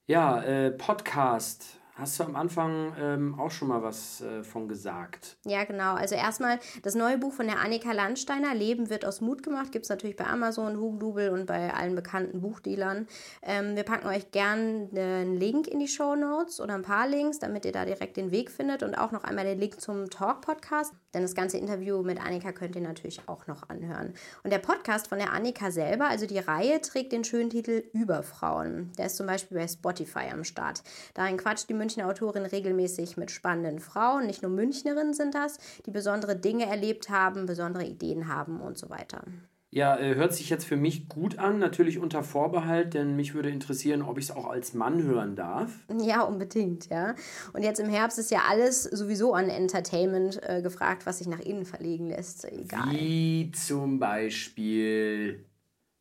Ja, 0.07 0.43
äh, 0.43 0.71
Podcast 0.71 1.79
Hast 1.97 2.19
du 2.19 2.25
am 2.25 2.35
Anfang 2.35 2.93
ähm, 2.99 3.39
auch 3.39 3.51
schon 3.51 3.69
mal 3.69 3.81
was 3.81 4.19
äh, 4.19 4.43
von 4.43 4.67
gesagt? 4.67 5.37
Ja, 5.45 5.63
genau. 5.63 5.93
Also 5.93 6.15
erstmal 6.15 6.59
das 6.83 6.93
neue 6.93 7.17
Buch 7.17 7.31
von 7.31 7.47
der 7.47 7.61
Annika 7.61 7.93
Landsteiner, 7.93 8.53
Leben 8.53 8.89
wird 8.89 9.05
aus 9.05 9.21
Mut 9.21 9.43
gemacht, 9.43 9.71
gibt 9.71 9.85
es 9.85 9.89
natürlich 9.89 10.17
bei 10.17 10.25
Amazon, 10.25 10.77
Hugendubel 10.77 11.29
und 11.29 11.45
bei 11.45 11.73
allen 11.73 11.95
bekannten 11.95 12.41
Buchdealern. 12.41 13.07
Ähm, 13.41 13.77
wir 13.77 13.83
packen 13.83 14.07
euch 14.07 14.31
gern 14.31 14.89
einen 14.93 15.37
Link 15.37 15.69
in 15.69 15.79
die 15.79 15.87
Show 15.87 16.17
Notes 16.17 16.59
oder 16.59 16.73
ein 16.73 16.81
paar 16.81 17.07
Links, 17.07 17.39
damit 17.39 17.63
ihr 17.63 17.71
da 17.71 17.85
direkt 17.85 18.17
den 18.17 18.29
Weg 18.29 18.51
findet 18.51 18.83
und 18.83 18.95
auch 18.95 19.13
noch 19.13 19.23
einmal 19.23 19.45
den 19.45 19.57
Link 19.57 19.79
zum 19.79 20.09
Talk-Podcast, 20.09 20.93
denn 21.13 21.21
das 21.21 21.33
ganze 21.33 21.57
Interview 21.57 22.03
mit 22.03 22.19
Annika 22.19 22.51
könnt 22.51 22.75
ihr 22.75 22.81
natürlich 22.81 23.21
auch 23.27 23.47
noch 23.47 23.69
anhören. 23.69 24.13
Und 24.43 24.51
der 24.51 24.59
Podcast 24.59 25.07
von 25.07 25.17
der 25.17 25.31
Annika 25.31 25.71
selber, 25.71 26.09
also 26.09 26.25
die 26.25 26.39
Reihe, 26.39 26.81
trägt 26.81 27.13
den 27.13 27.23
schönen 27.23 27.49
Titel 27.49 27.85
Überfrauen. 27.93 28.91
Der 28.97 29.05
ist 29.05 29.15
zum 29.15 29.27
Beispiel 29.27 29.57
bei 29.57 29.67
Spotify 29.69 30.29
am 30.33 30.43
Start. 30.43 30.83
Darin 31.13 31.37
quatscht 31.37 31.69
die 31.69 31.84
Münchner 31.85 32.07
Autorin 32.07 32.47
regelmäßig 32.47 33.15
mit 33.15 33.29
spannenden 33.29 33.77
Frauen, 33.77 34.25
nicht 34.25 34.41
nur 34.41 34.49
Münchnerinnen 34.49 35.13
sind 35.13 35.35
das, 35.35 35.59
die 35.85 35.91
besondere 35.91 36.35
Dinge 36.35 36.65
erlebt 36.65 37.09
haben, 37.09 37.45
besondere 37.45 37.85
Ideen 37.85 38.27
haben 38.27 38.59
und 38.59 38.75
so 38.75 38.89
weiter. 38.89 39.21
Ja, 39.69 39.95
äh, 39.99 40.15
hört 40.15 40.33
sich 40.33 40.49
jetzt 40.49 40.65
für 40.65 40.77
mich 40.77 41.09
gut 41.09 41.37
an, 41.37 41.59
natürlich 41.59 41.99
unter 41.99 42.23
Vorbehalt, 42.23 42.95
denn 42.95 43.15
mich 43.15 43.35
würde 43.35 43.51
interessieren, 43.51 44.01
ob 44.01 44.17
ich 44.17 44.25
es 44.25 44.31
auch 44.31 44.47
als 44.47 44.73
Mann 44.73 45.03
hören 45.03 45.35
darf. 45.35 45.69
Ja, 46.01 46.23
unbedingt, 46.23 46.89
ja. 46.89 47.13
Und 47.53 47.61
jetzt 47.61 47.79
im 47.79 47.89
Herbst 47.89 48.17
ist 48.17 48.31
ja 48.31 48.39
alles 48.49 48.81
sowieso 48.81 49.35
an 49.35 49.49
Entertainment 49.49 50.41
äh, 50.41 50.63
gefragt, 50.63 51.05
was 51.05 51.19
sich 51.19 51.27
nach 51.27 51.39
innen 51.39 51.65
verlegen 51.65 52.07
lässt. 52.07 52.45
Egal. 52.45 52.89
Wie 52.93 53.51
zum 53.51 53.99
Beispiel 53.99 55.45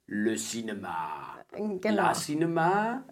Le 0.07 0.37
Cinema. 0.37 1.45
Genau. 1.53 1.95
La 1.95 2.13
Cinema. 2.15 3.05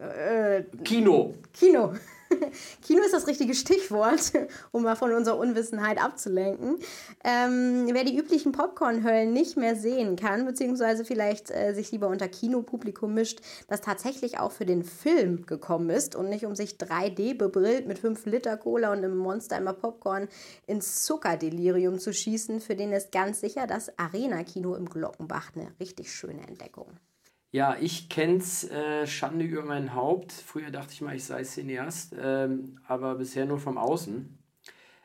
Äh, 0.00 0.64
Kino. 0.84 1.34
Kino. 1.52 1.92
Kino 2.82 3.02
ist 3.02 3.12
das 3.12 3.26
richtige 3.26 3.54
Stichwort, 3.54 4.32
um 4.70 4.82
mal 4.82 4.96
von 4.96 5.12
unserer 5.12 5.38
Unwissenheit 5.38 6.02
abzulenken. 6.02 6.76
Ähm, 7.24 7.88
wer 7.92 8.04
die 8.04 8.16
üblichen 8.16 8.52
Popcorn-Höllen 8.52 9.32
nicht 9.32 9.56
mehr 9.56 9.76
sehen 9.76 10.16
kann, 10.16 10.44
beziehungsweise 10.44 11.04
vielleicht 11.04 11.50
äh, 11.50 11.72
sich 11.72 11.90
lieber 11.92 12.08
unter 12.08 12.28
Kinopublikum 12.28 13.14
mischt, 13.14 13.40
das 13.68 13.80
tatsächlich 13.80 14.38
auch 14.38 14.52
für 14.52 14.66
den 14.66 14.84
Film 14.84 15.46
gekommen 15.46 15.90
ist 15.90 16.14
und 16.14 16.28
nicht 16.28 16.44
um 16.44 16.54
sich 16.54 16.72
3D 16.72 17.36
bebrillt 17.36 17.86
mit 17.86 17.98
5 17.98 18.26
Liter 18.26 18.56
Cola 18.56 18.92
und 18.92 18.98
einem 18.98 19.16
Monster 19.16 19.58
immer 19.58 19.72
Popcorn 19.72 20.28
ins 20.66 21.04
Zuckerdelirium 21.04 21.98
zu 21.98 22.12
schießen, 22.12 22.60
für 22.60 22.76
den 22.76 22.92
ist 22.92 23.12
ganz 23.12 23.40
sicher 23.40 23.66
das 23.66 23.98
Arena-Kino 23.98 24.74
im 24.74 24.88
Glockenbach 24.88 25.52
eine 25.54 25.72
richtig 25.80 26.12
schöne 26.12 26.46
Entdeckung. 26.46 26.98
Ja, 27.50 27.76
ich 27.80 28.10
kenn's 28.10 28.64
äh, 28.70 29.06
Schande 29.06 29.44
über 29.44 29.64
mein 29.64 29.94
Haupt. 29.94 30.32
Früher 30.32 30.70
dachte 30.70 30.92
ich 30.92 31.00
mal, 31.00 31.16
ich 31.16 31.24
sei 31.24 31.42
Cineast, 31.42 32.14
ähm, 32.20 32.78
aber 32.86 33.14
bisher 33.14 33.46
nur 33.46 33.58
vom 33.58 33.78
Außen. 33.78 34.38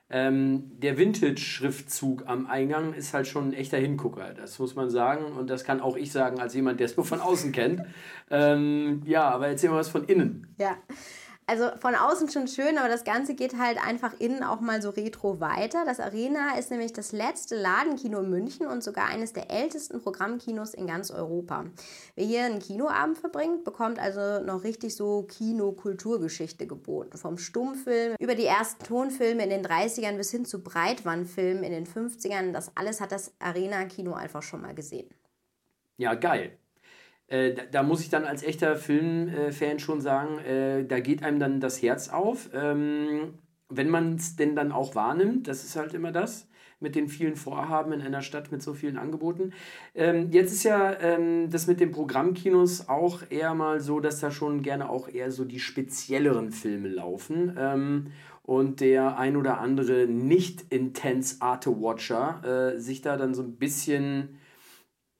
Ähm, 0.09 0.79
der 0.79 0.97
Vintage-Schriftzug 0.97 2.27
am 2.27 2.45
Eingang 2.45 2.93
ist 2.93 3.13
halt 3.13 3.27
schon 3.27 3.49
ein 3.49 3.53
echter 3.53 3.77
Hingucker, 3.77 4.33
das 4.33 4.59
muss 4.59 4.75
man 4.75 4.89
sagen. 4.89 5.25
Und 5.25 5.49
das 5.49 5.63
kann 5.63 5.79
auch 5.79 5.95
ich 5.95 6.11
sagen, 6.11 6.39
als 6.39 6.53
jemand, 6.53 6.81
der 6.81 6.85
es 6.85 6.97
nur 6.97 7.05
von 7.05 7.21
außen 7.21 7.53
kennt. 7.53 7.81
Ähm, 8.29 9.01
ja, 9.05 9.29
aber 9.29 9.47
erzähl 9.47 9.69
mal 9.69 9.77
was 9.77 9.89
von 9.89 10.03
innen. 10.03 10.53
Ja. 10.59 10.77
Also 11.45 11.69
von 11.79 11.93
außen 11.95 12.29
schon 12.29 12.47
schön, 12.47 12.77
aber 12.77 12.87
das 12.87 13.03
Ganze 13.03 13.35
geht 13.35 13.57
halt 13.57 13.77
einfach 13.85 14.13
innen 14.19 14.43
auch 14.43 14.61
mal 14.61 14.81
so 14.81 14.89
retro 14.89 15.39
weiter. 15.39 15.83
Das 15.85 15.99
Arena 15.99 16.57
ist 16.57 16.71
nämlich 16.71 16.93
das 16.93 17.11
letzte 17.11 17.55
Ladenkino 17.55 18.19
in 18.19 18.29
München 18.29 18.65
und 18.65 18.83
sogar 18.83 19.07
eines 19.07 19.33
der 19.33 19.51
ältesten 19.51 20.01
Programmkinos 20.01 20.73
in 20.73 20.87
ganz 20.87 21.11
Europa. 21.11 21.65
Wer 22.15 22.25
hier 22.25 22.45
einen 22.45 22.59
Kinoabend 22.59 23.17
verbringt, 23.17 23.65
bekommt 23.65 23.99
also 23.99 24.39
noch 24.45 24.63
richtig 24.63 24.95
so 24.95 25.23
Kino-Kulturgeschichte 25.23 26.65
geboten. 26.65 27.17
Vom 27.17 27.37
Stummfilm 27.37 28.15
über 28.19 28.35
die 28.35 28.45
ersten 28.45 28.83
Tonfilme 28.85 29.43
in 29.43 29.49
den 29.49 29.65
30ern 29.65 30.15
bis 30.15 30.31
hin 30.31 30.45
zu 30.45 30.63
Breitwandfilmen 30.63 31.63
in 31.63 31.71
den 31.71 31.85
50ern. 31.85 32.53
Das 32.53 32.71
alles 32.75 33.01
hat 33.01 33.11
das 33.11 33.33
Arena-Kino 33.39 34.13
einfach 34.13 34.43
schon 34.43 34.61
mal 34.61 34.73
gesehen. 34.73 35.09
Ja, 35.97 36.13
geil. 36.15 36.57
Äh, 37.27 37.53
da, 37.53 37.63
da, 37.71 37.83
muss 37.83 38.01
ich 38.01 38.09
dann 38.09 38.25
als 38.25 38.43
echter 38.43 38.75
Filmfan 38.75 39.79
schon 39.79 40.01
sagen, 40.01 40.39
äh, 40.39 40.85
da 40.85 40.99
geht 40.99 41.23
einem 41.23 41.39
dann 41.39 41.59
das 41.59 41.81
Herz 41.81 42.09
auf. 42.09 42.49
Ähm, 42.53 43.39
wenn 43.69 43.89
man 43.89 44.15
es 44.15 44.35
denn 44.35 44.55
dann 44.55 44.71
auch 44.71 44.95
wahrnimmt, 44.95 45.47
das 45.47 45.63
ist 45.63 45.75
halt 45.75 45.93
immer 45.93 46.11
das 46.11 46.47
mit 46.83 46.95
den 46.95 47.07
vielen 47.07 47.35
Vorhaben 47.35 47.93
in 47.93 48.01
einer 48.01 48.21
Stadt 48.21 48.51
mit 48.51 48.61
so 48.61 48.73
vielen 48.73 48.97
Angeboten. 48.97 49.53
Ähm, 49.95 50.29
jetzt 50.31 50.51
ist 50.51 50.63
ja 50.63 50.99
ähm, 50.99 51.49
das 51.49 51.65
mit 51.65 51.79
den 51.79 51.91
Programmkinos 51.91 52.89
auch 52.89 53.23
eher 53.29 53.55
mal 53.55 53.79
so, 53.79 53.99
dass 53.99 54.19
da 54.19 54.29
schon 54.29 54.61
gerne 54.61 54.89
auch 54.89 55.07
eher 55.07 55.31
so 55.31 55.45
die 55.45 55.59
spezielleren 55.59 56.51
Filme 56.51 56.89
laufen. 56.89 57.55
Ähm, 57.57 58.07
und 58.43 58.81
der 58.81 59.17
ein 59.17 59.37
oder 59.37 59.59
andere 59.59 60.05
nicht 60.05 60.65
intense 60.69 61.41
Arte-Watcher 61.41 62.73
äh, 62.75 62.79
sich 62.79 63.01
da 63.01 63.15
dann 63.15 63.33
so 63.33 63.41
ein 63.41 63.55
bisschen 63.55 64.37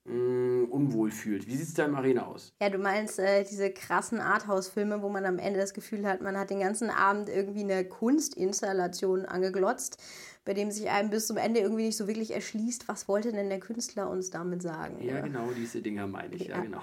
mh, 0.05 0.13
mm, 0.13 0.71
unwohl 0.71 1.11
fühlt. 1.11 1.47
Wie 1.47 1.55
sieht 1.55 1.67
es 1.67 1.73
da 1.73 1.85
im 1.85 1.95
Arena 1.95 2.25
aus? 2.25 2.53
Ja, 2.61 2.69
du 2.69 2.77
meinst 2.77 3.19
äh, 3.19 3.43
diese 3.43 3.71
krassen 3.71 4.19
Arthouse-Filme, 4.19 5.01
wo 5.01 5.09
man 5.09 5.25
am 5.25 5.39
Ende 5.39 5.59
das 5.59 5.73
Gefühl 5.73 6.07
hat, 6.07 6.21
man 6.21 6.37
hat 6.37 6.49
den 6.49 6.59
ganzen 6.59 6.89
Abend 6.89 7.29
irgendwie 7.29 7.61
eine 7.61 7.85
Kunstinstallation 7.85 9.25
angeglotzt 9.25 9.97
bei 10.45 10.53
dem 10.53 10.71
sich 10.71 10.89
einem 10.89 11.09
bis 11.09 11.27
zum 11.27 11.37
Ende 11.37 11.59
irgendwie 11.59 11.85
nicht 11.85 11.97
so 11.97 12.07
wirklich 12.07 12.33
erschließt, 12.33 12.87
was 12.87 13.07
wollte 13.07 13.31
denn 13.31 13.49
der 13.49 13.59
Künstler 13.59 14.09
uns 14.09 14.29
damit 14.29 14.61
sagen. 14.61 14.97
Ja, 15.01 15.21
genau, 15.21 15.49
diese 15.55 15.81
Dinger 15.81 16.07
meine 16.07 16.35
ich, 16.35 16.47
ja, 16.47 16.57
ja 16.57 16.61
genau. 16.61 16.81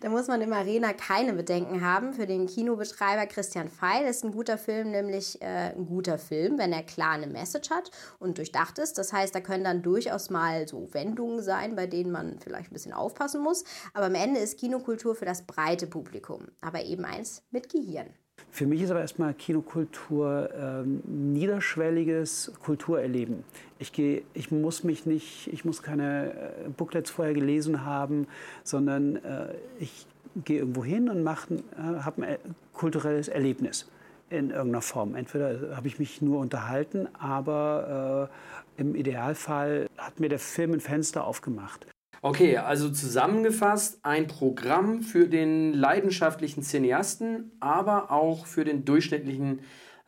Da 0.00 0.08
muss 0.08 0.28
man 0.28 0.40
im 0.40 0.52
Arena 0.52 0.92
keine 0.92 1.32
Bedenken 1.32 1.80
haben. 1.82 2.14
Für 2.14 2.26
den 2.26 2.46
Kinobetreiber 2.46 3.26
Christian 3.26 3.68
Feil 3.68 4.06
ist 4.06 4.24
ein 4.24 4.32
guter 4.32 4.58
Film 4.58 4.90
nämlich 4.90 5.40
äh, 5.42 5.72
ein 5.74 5.86
guter 5.86 6.18
Film, 6.18 6.58
wenn 6.58 6.72
er 6.72 6.82
klar 6.82 7.12
eine 7.12 7.26
Message 7.26 7.70
hat 7.70 7.90
und 8.18 8.38
durchdacht 8.38 8.78
ist. 8.78 8.98
Das 8.98 9.12
heißt, 9.12 9.34
da 9.34 9.40
können 9.40 9.64
dann 9.64 9.82
durchaus 9.82 10.30
mal 10.30 10.66
so 10.68 10.92
Wendungen 10.92 11.42
sein, 11.42 11.76
bei 11.76 11.86
denen 11.86 12.10
man 12.10 12.38
vielleicht 12.38 12.70
ein 12.70 12.74
bisschen 12.74 12.92
aufpassen 12.92 13.42
muss. 13.42 13.64
Aber 13.94 14.06
am 14.06 14.14
Ende 14.14 14.40
ist 14.40 14.58
Kinokultur 14.58 15.14
für 15.14 15.24
das 15.24 15.42
breite 15.42 15.86
Publikum, 15.86 16.48
aber 16.60 16.84
eben 16.84 17.04
eins 17.04 17.42
mit 17.50 17.68
Gehirn. 17.68 18.10
Für 18.50 18.66
mich 18.66 18.82
ist 18.82 18.90
aber 18.90 19.00
erstmal 19.00 19.34
Kinokultur 19.34 20.50
ähm, 20.54 21.02
niederschwelliges 21.06 22.52
Kulturerleben. 22.62 23.44
Ich, 23.78 23.92
geh, 23.92 24.22
ich 24.34 24.50
muss 24.50 24.84
mich 24.84 25.06
nicht, 25.06 25.48
ich 25.52 25.64
muss 25.64 25.82
keine 25.82 26.32
äh, 26.32 26.68
Booklets 26.76 27.10
vorher 27.10 27.34
gelesen 27.34 27.84
haben, 27.84 28.26
sondern 28.64 29.16
äh, 29.16 29.54
ich 29.78 30.06
gehe 30.44 30.60
irgendwo 30.60 30.84
hin 30.84 31.08
und 31.08 31.26
äh, 31.26 31.30
habe 31.76 32.24
ein 32.24 32.38
kulturelles 32.72 33.28
Erlebnis 33.28 33.88
in 34.30 34.50
irgendeiner 34.50 34.82
Form. 34.82 35.14
Entweder 35.16 35.76
habe 35.76 35.88
ich 35.88 35.98
mich 35.98 36.22
nur 36.22 36.38
unterhalten, 36.38 37.08
aber 37.18 38.28
äh, 38.78 38.80
im 38.80 38.94
Idealfall 38.94 39.88
hat 39.98 40.20
mir 40.20 40.28
der 40.28 40.38
Film 40.38 40.72
ein 40.72 40.80
Fenster 40.80 41.26
aufgemacht. 41.26 41.86
Okay, 42.22 42.58
also 42.58 42.90
zusammengefasst 42.90 44.00
ein 44.02 44.26
Programm 44.26 45.00
für 45.00 45.26
den 45.26 45.72
leidenschaftlichen 45.72 46.62
Cineasten, 46.62 47.52
aber 47.60 48.10
auch 48.10 48.44
für 48.44 48.64
den 48.64 48.84
durchschnittlichen 48.84 49.60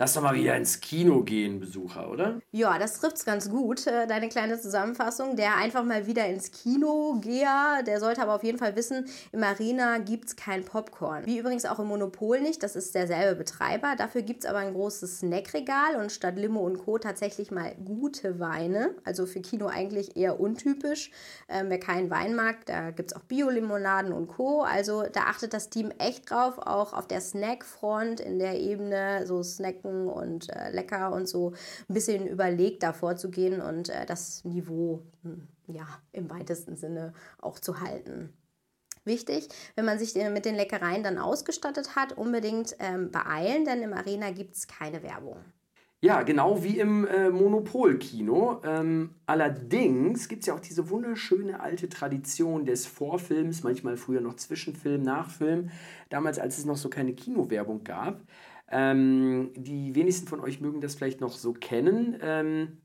Lass 0.03 0.15
doch 0.15 0.23
mal 0.23 0.35
wieder 0.35 0.57
ins 0.57 0.81
Kino 0.81 1.23
gehen, 1.23 1.61
Besucher, 1.61 2.11
oder? 2.11 2.41
Ja, 2.51 2.77
das 2.77 2.99
trifft's 2.99 3.25
ganz 3.25 3.49
gut, 3.49 3.87
äh, 3.87 4.09
deine 4.09 4.29
kleine 4.29 4.61
Zusammenfassung. 4.61 5.37
Der 5.37 5.55
einfach 5.59 5.85
mal 5.85 6.09
wieder 6.09 6.27
ins 6.27 6.51
Kino 6.51 7.21
gehe, 7.21 7.47
der 7.87 8.01
sollte 8.01 8.21
aber 8.21 8.35
auf 8.35 8.43
jeden 8.43 8.59
Fall 8.59 8.75
wissen, 8.75 9.07
im 9.31 9.45
Arena 9.45 9.99
gibt's 9.99 10.35
kein 10.35 10.65
Popcorn. 10.65 11.25
Wie 11.25 11.39
übrigens 11.39 11.67
auch 11.67 11.79
im 11.79 11.87
Monopol 11.87 12.41
nicht, 12.41 12.65
das 12.65 12.75
ist 12.75 12.97
derselbe 12.97 13.37
Betreiber. 13.37 13.95
Dafür 13.97 14.23
gibt's 14.23 14.45
aber 14.45 14.59
ein 14.59 14.75
großes 14.75 15.21
Snackregal 15.21 15.95
und 16.01 16.11
statt 16.11 16.35
Limo 16.35 16.63
und 16.63 16.79
Co. 16.79 16.99
tatsächlich 16.99 17.53
mal 17.53 17.73
gute 17.85 18.41
Weine. 18.41 18.97
Also 19.05 19.25
für 19.25 19.41
Kino 19.41 19.69
eigentlich 19.69 20.17
eher 20.17 20.41
untypisch. 20.41 21.13
Ähm, 21.49 21.67
wer 21.69 21.79
keinen 21.79 22.11
Wein 22.11 22.35
mag, 22.35 22.67
da 22.67 22.91
gibt's 22.91 23.15
auch 23.15 23.23
Bio-Limonaden 23.23 24.13
und 24.13 24.27
Co. 24.27 24.63
Also 24.63 25.05
da 25.05 25.27
achtet 25.27 25.55
das 25.55 25.71
Team 25.71 25.93
echt 25.99 26.29
drauf, 26.29 26.59
auch 26.59 26.93
auf 26.93 27.07
der 27.07 27.21
Snackfront 27.21 28.19
in 28.19 28.41
der 28.41 28.59
Ebene, 28.59 29.29
so 29.29 29.45
Snacken 29.45 29.92
und 30.09 30.51
äh, 30.51 30.71
lecker 30.71 31.13
und 31.13 31.29
so 31.29 31.53
ein 31.89 31.95
bisschen 31.95 32.27
überlegt 32.27 32.83
davor 32.83 33.17
zu 33.17 33.31
gehen 33.31 33.61
und 33.61 33.89
äh, 33.89 34.07
das 34.07 34.45
Niveau 34.45 35.03
hm, 35.23 35.49
ja 35.67 35.87
im 36.13 36.31
weitesten 36.31 36.77
Sinne 36.77 37.13
auch 37.41 37.59
zu 37.59 37.81
halten. 37.81 38.33
Wichtig, 39.05 39.49
wenn 39.75 39.85
man 39.85 39.99
sich 39.99 40.15
mit 40.15 40.45
den 40.45 40.55
Leckereien 40.55 41.03
dann 41.03 41.19
ausgestattet 41.19 41.97
hat, 41.97 42.17
unbedingt 42.17 42.77
ähm, 42.79 43.11
beeilen, 43.11 43.65
denn 43.65 43.83
im 43.83 43.93
Arena 43.93 44.31
gibt 44.31 44.55
es 44.55 44.69
keine 44.69 45.03
Werbung. 45.03 45.39
Ja, 46.05 46.23
genau 46.23 46.65
wie 46.65 46.81
im 46.81 47.07
äh, 47.07 47.31
Monopol-Kino. 47.31 48.61
Ähm, 48.65 49.11
allerdings 49.25 50.27
gibt 50.27 50.41
es 50.41 50.49
ja 50.49 50.55
auch 50.55 50.61
diese 50.61 50.91
wunderschöne 50.91 51.61
alte 51.61 51.89
Tradition 51.89 52.65
des 52.65 52.87
Vorfilms, 52.87 53.63
manchmal 53.63 53.97
früher 53.97 54.21
noch 54.21 54.35
Zwischenfilm, 54.35 55.03
Nachfilm, 55.03 55.71
damals 56.11 56.41
als 56.41 56.59
es 56.59 56.65
noch 56.65 56.77
so 56.77 56.89
keine 56.89 57.13
Kinowerbung 57.13 57.85
gab. 57.85 58.21
Ähm, 58.73 59.52
die 59.55 59.95
wenigsten 59.95 60.26
von 60.26 60.41
euch 60.41 60.61
mögen 60.61 60.81
das 60.81 60.95
vielleicht 60.95 61.21
noch 61.21 61.37
so 61.37 61.52
kennen. 61.52 62.17
Ähm, 62.21 62.79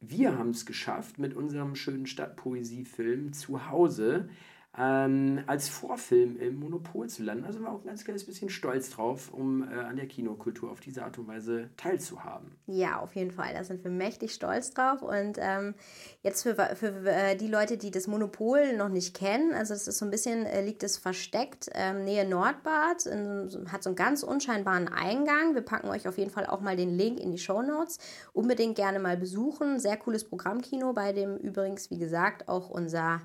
wir 0.00 0.36
haben 0.36 0.50
es 0.50 0.66
geschafft, 0.66 1.18
mit 1.18 1.34
unserem 1.34 1.74
schönen 1.74 2.06
Stadtpoesiefilm 2.06 3.32
zu 3.32 3.70
Hause 3.70 4.28
ähm, 4.76 5.42
als 5.46 5.68
Vorfilm 5.68 6.36
im 6.38 6.58
Monopol 6.58 7.08
zu 7.08 7.22
landen. 7.22 7.44
Also 7.44 7.62
war 7.62 7.72
auch 7.72 7.80
ein 7.80 7.86
ganz 7.86 8.04
kleines 8.04 8.24
bisschen 8.24 8.50
stolz 8.50 8.90
drauf, 8.90 9.32
um 9.32 9.62
äh, 9.62 9.74
an 9.74 9.96
der 9.96 10.06
Kinokultur 10.06 10.70
auf 10.70 10.80
diese 10.80 11.04
Art 11.04 11.16
und 11.18 11.28
Weise 11.28 11.70
teilzuhaben. 11.76 12.50
Ja, 12.66 12.98
auf 12.98 13.14
jeden 13.14 13.30
Fall. 13.30 13.54
Da 13.54 13.62
sind 13.62 13.84
wir 13.84 13.90
mächtig 13.90 14.34
stolz 14.34 14.72
drauf. 14.72 15.02
Und 15.02 15.38
ähm, 15.38 15.74
jetzt 16.22 16.42
für, 16.42 16.56
für 16.74 17.06
äh, 17.06 17.36
die 17.36 17.46
Leute, 17.46 17.76
die 17.76 17.92
das 17.92 18.08
Monopol 18.08 18.76
noch 18.76 18.88
nicht 18.88 19.16
kennen, 19.16 19.52
also 19.54 19.74
es 19.74 19.86
ist 19.86 19.98
so 19.98 20.04
ein 20.04 20.10
bisschen, 20.10 20.44
äh, 20.44 20.64
liegt 20.64 20.82
es 20.82 20.98
versteckt, 20.98 21.70
ähm, 21.74 22.04
Nähe 22.04 22.28
Nordbad, 22.28 23.06
in, 23.06 23.68
hat 23.70 23.84
so 23.84 23.90
einen 23.90 23.96
ganz 23.96 24.24
unscheinbaren 24.24 24.88
Eingang. 24.88 25.54
Wir 25.54 25.62
packen 25.62 25.88
euch 25.88 26.08
auf 26.08 26.18
jeden 26.18 26.30
Fall 26.30 26.46
auch 26.46 26.60
mal 26.60 26.76
den 26.76 26.96
Link 26.96 27.20
in 27.20 27.30
die 27.30 27.38
Show 27.38 27.62
Notes. 27.62 27.98
Unbedingt 28.32 28.74
gerne 28.74 28.98
mal 28.98 29.16
besuchen. 29.16 29.78
Sehr 29.78 29.96
cooles 29.96 30.24
Programmkino, 30.24 30.92
bei 30.94 31.12
dem 31.12 31.36
übrigens, 31.36 31.90
wie 31.90 31.98
gesagt, 31.98 32.48
auch 32.48 32.70
unser 32.70 33.20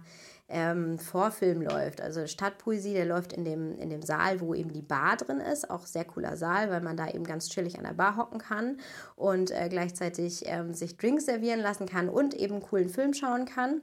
ähm, 0.49 0.99
Vorfilm 0.99 1.61
läuft. 1.61 2.01
Also 2.01 2.27
Stadtpoesie, 2.27 2.93
der 2.93 3.05
läuft 3.05 3.33
in 3.33 3.45
dem, 3.45 3.77
in 3.77 3.89
dem 3.89 4.01
Saal, 4.01 4.41
wo 4.41 4.53
eben 4.53 4.73
die 4.73 4.81
Bar 4.81 5.17
drin 5.17 5.39
ist. 5.39 5.69
Auch 5.69 5.85
sehr 5.85 6.05
cooler 6.05 6.35
Saal, 6.35 6.69
weil 6.69 6.81
man 6.81 6.97
da 6.97 7.07
eben 7.07 7.23
ganz 7.23 7.49
chillig 7.49 7.77
an 7.77 7.85
der 7.85 7.93
Bar 7.93 8.17
hocken 8.17 8.39
kann 8.39 8.77
und 9.15 9.51
äh, 9.51 9.69
gleichzeitig 9.69 10.43
ähm, 10.45 10.73
sich 10.73 10.97
Drinks 10.97 11.25
servieren 11.25 11.59
lassen 11.59 11.85
kann 11.85 12.09
und 12.09 12.33
eben 12.33 12.61
coolen 12.61 12.89
Film 12.89 13.13
schauen 13.13 13.45
kann. 13.45 13.81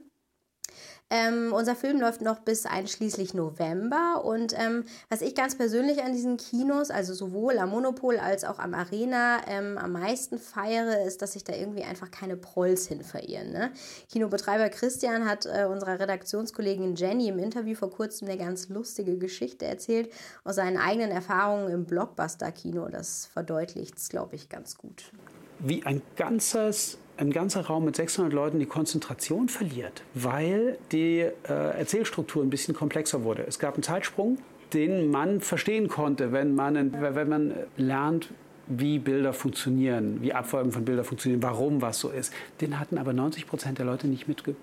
Ähm, 1.09 1.53
unser 1.53 1.75
Film 1.75 2.01
läuft 2.01 2.21
noch 2.21 2.39
bis 2.39 2.65
einschließlich 2.65 3.33
November 3.33 4.25
und 4.25 4.53
ähm, 4.57 4.83
was 5.09 5.21
ich 5.21 5.35
ganz 5.35 5.57
persönlich 5.57 6.03
an 6.03 6.11
diesen 6.11 6.35
Kinos, 6.35 6.91
also 6.91 7.13
sowohl 7.13 7.59
am 7.59 7.69
Monopol 7.69 8.17
als 8.17 8.43
auch 8.43 8.59
am 8.59 8.73
Arena, 8.73 9.39
ähm, 9.47 9.77
am 9.77 9.93
meisten 9.93 10.37
feiere, 10.37 11.05
ist, 11.05 11.21
dass 11.21 11.33
sich 11.33 11.45
da 11.45 11.53
irgendwie 11.53 11.83
einfach 11.83 12.11
keine 12.11 12.35
Prolls 12.35 12.87
hin 12.87 13.03
verirren. 13.03 13.51
Ne? 13.53 13.71
Kinobetreiber 14.11 14.67
Christian 14.67 15.25
hat 15.25 15.45
äh, 15.45 15.65
unserer 15.65 15.97
Redaktionskollegin 15.97 16.95
Jenny 16.95 17.29
im 17.29 17.39
Interview 17.39 17.75
vor 17.75 17.89
kurzem 17.89 18.27
eine 18.27 18.37
ganz 18.37 18.67
lustige 18.67 19.17
Geschichte 19.17 19.65
erzählt 19.65 20.11
aus 20.43 20.55
seinen 20.55 20.77
eigenen 20.77 21.11
Erfahrungen 21.11 21.69
im 21.71 21.85
Blockbuster-Kino. 21.85 22.89
Das 22.89 23.27
verdeutlicht 23.27 23.97
es, 23.97 24.09
glaube 24.09 24.35
ich, 24.35 24.49
ganz 24.49 24.77
gut. 24.77 25.11
Wie 25.59 25.85
ein 25.85 26.01
ganzes 26.17 26.97
ein 27.17 27.31
ganzer 27.31 27.65
Raum 27.65 27.85
mit 27.85 27.95
600 27.95 28.31
Leuten 28.33 28.59
die 28.59 28.65
Konzentration 28.65 29.49
verliert, 29.49 30.03
weil 30.13 30.77
die 30.91 31.19
äh, 31.19 31.31
Erzählstruktur 31.47 32.43
ein 32.43 32.49
bisschen 32.49 32.73
komplexer 32.73 33.23
wurde. 33.23 33.45
Es 33.47 33.59
gab 33.59 33.75
einen 33.75 33.83
Zeitsprung, 33.83 34.37
den 34.73 35.09
man 35.09 35.41
verstehen 35.41 35.87
konnte, 35.87 36.31
wenn 36.31 36.55
man, 36.55 36.93
wenn 37.01 37.29
man 37.29 37.53
lernt, 37.77 38.29
wie 38.67 38.99
Bilder 38.99 39.31
funktionieren, 39.31 40.21
wie 40.21 40.33
Abfolgen 40.33 40.71
von 40.71 40.83
Bildern 40.83 41.05
funktionieren, 41.05 41.41
warum 41.41 41.81
was 41.81 41.99
so 41.99 42.09
ist. 42.09 42.33
Den 42.59 42.79
hatten 42.79 42.97
aber 42.97 43.13
90 43.13 43.47
Prozent 43.47 43.77
der 43.77 43.85
Leute 43.85 44.07
nicht 44.07 44.27
mitge 44.27 44.55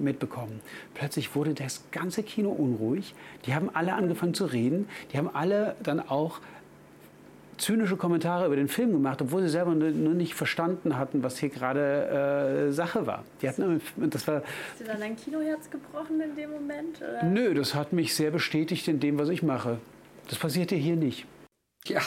mitbekommen. 0.00 0.60
Plötzlich 0.94 1.34
wurde 1.34 1.54
das 1.54 1.84
ganze 1.90 2.22
Kino 2.22 2.50
unruhig. 2.50 3.14
Die 3.46 3.54
haben 3.54 3.70
alle 3.72 3.94
angefangen 3.94 4.34
zu 4.34 4.44
reden. 4.46 4.88
Die 5.12 5.18
haben 5.18 5.30
alle 5.32 5.76
dann 5.82 6.00
auch 6.00 6.40
zynische 7.58 7.96
Kommentare 7.96 8.46
über 8.46 8.56
den 8.56 8.68
Film 8.68 8.92
gemacht, 8.92 9.22
obwohl 9.22 9.42
sie 9.42 9.48
selber 9.48 9.74
nur, 9.74 9.90
nicht 9.90 10.34
verstanden 10.34 10.96
hatten, 10.98 11.22
was 11.22 11.38
hier 11.38 11.48
gerade 11.48 12.68
äh, 12.68 12.72
Sache 12.72 13.06
war. 13.06 13.24
Die 13.42 13.48
hatten, 13.48 13.80
das 13.96 14.26
war. 14.26 14.42
Hast 14.70 14.80
du 14.80 14.84
dann 14.84 15.00
dein 15.00 15.16
Kinoherz 15.16 15.70
gebrochen 15.70 16.20
in 16.20 16.34
dem 16.36 16.50
Moment? 16.50 16.98
Oder? 16.98 17.24
Nö, 17.24 17.54
das 17.54 17.74
hat 17.74 17.92
mich 17.92 18.14
sehr 18.14 18.30
bestätigt 18.30 18.88
in 18.88 19.00
dem, 19.00 19.18
was 19.18 19.28
ich 19.28 19.42
mache. 19.42 19.78
Das 20.28 20.38
passiert 20.38 20.72
ja 20.72 20.78
hier 20.78 20.96
nicht. 20.96 21.26
Ja, 21.86 22.00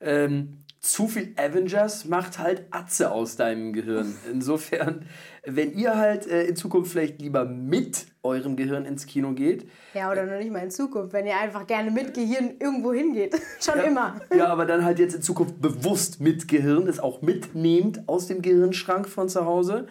ähm, 0.00 0.58
zu 0.86 1.08
viel 1.08 1.34
Avengers 1.36 2.04
macht 2.04 2.38
halt 2.38 2.66
Atze 2.70 3.10
aus 3.10 3.36
deinem 3.36 3.72
Gehirn. 3.72 4.14
Insofern, 4.30 5.06
wenn 5.44 5.72
ihr 5.72 5.96
halt 5.96 6.26
äh, 6.28 6.44
in 6.44 6.54
Zukunft 6.54 6.92
vielleicht 6.92 7.20
lieber 7.20 7.44
mit 7.44 8.06
eurem 8.22 8.56
Gehirn 8.56 8.84
ins 8.84 9.06
Kino 9.06 9.32
geht. 9.32 9.68
Ja, 9.94 10.10
oder 10.12 10.24
noch 10.26 10.38
nicht 10.38 10.52
mal 10.52 10.60
in 10.60 10.70
Zukunft, 10.70 11.12
wenn 11.12 11.26
ihr 11.26 11.36
einfach 11.36 11.66
gerne 11.66 11.90
mit 11.90 12.14
Gehirn 12.14 12.54
irgendwo 12.60 12.92
hingeht. 12.92 13.34
Schon 13.60 13.78
ja, 13.78 13.82
immer. 13.82 14.20
Ja, 14.34 14.46
aber 14.46 14.64
dann 14.64 14.84
halt 14.84 15.00
jetzt 15.00 15.14
in 15.14 15.22
Zukunft 15.22 15.60
bewusst 15.60 16.20
mit 16.20 16.46
Gehirn, 16.46 16.86
es 16.86 17.00
auch 17.00 17.20
mitnehmt 17.20 18.08
aus 18.08 18.28
dem 18.28 18.40
Gehirnschrank 18.40 19.08
von 19.08 19.28
zu 19.28 19.44
Hause. 19.44 19.88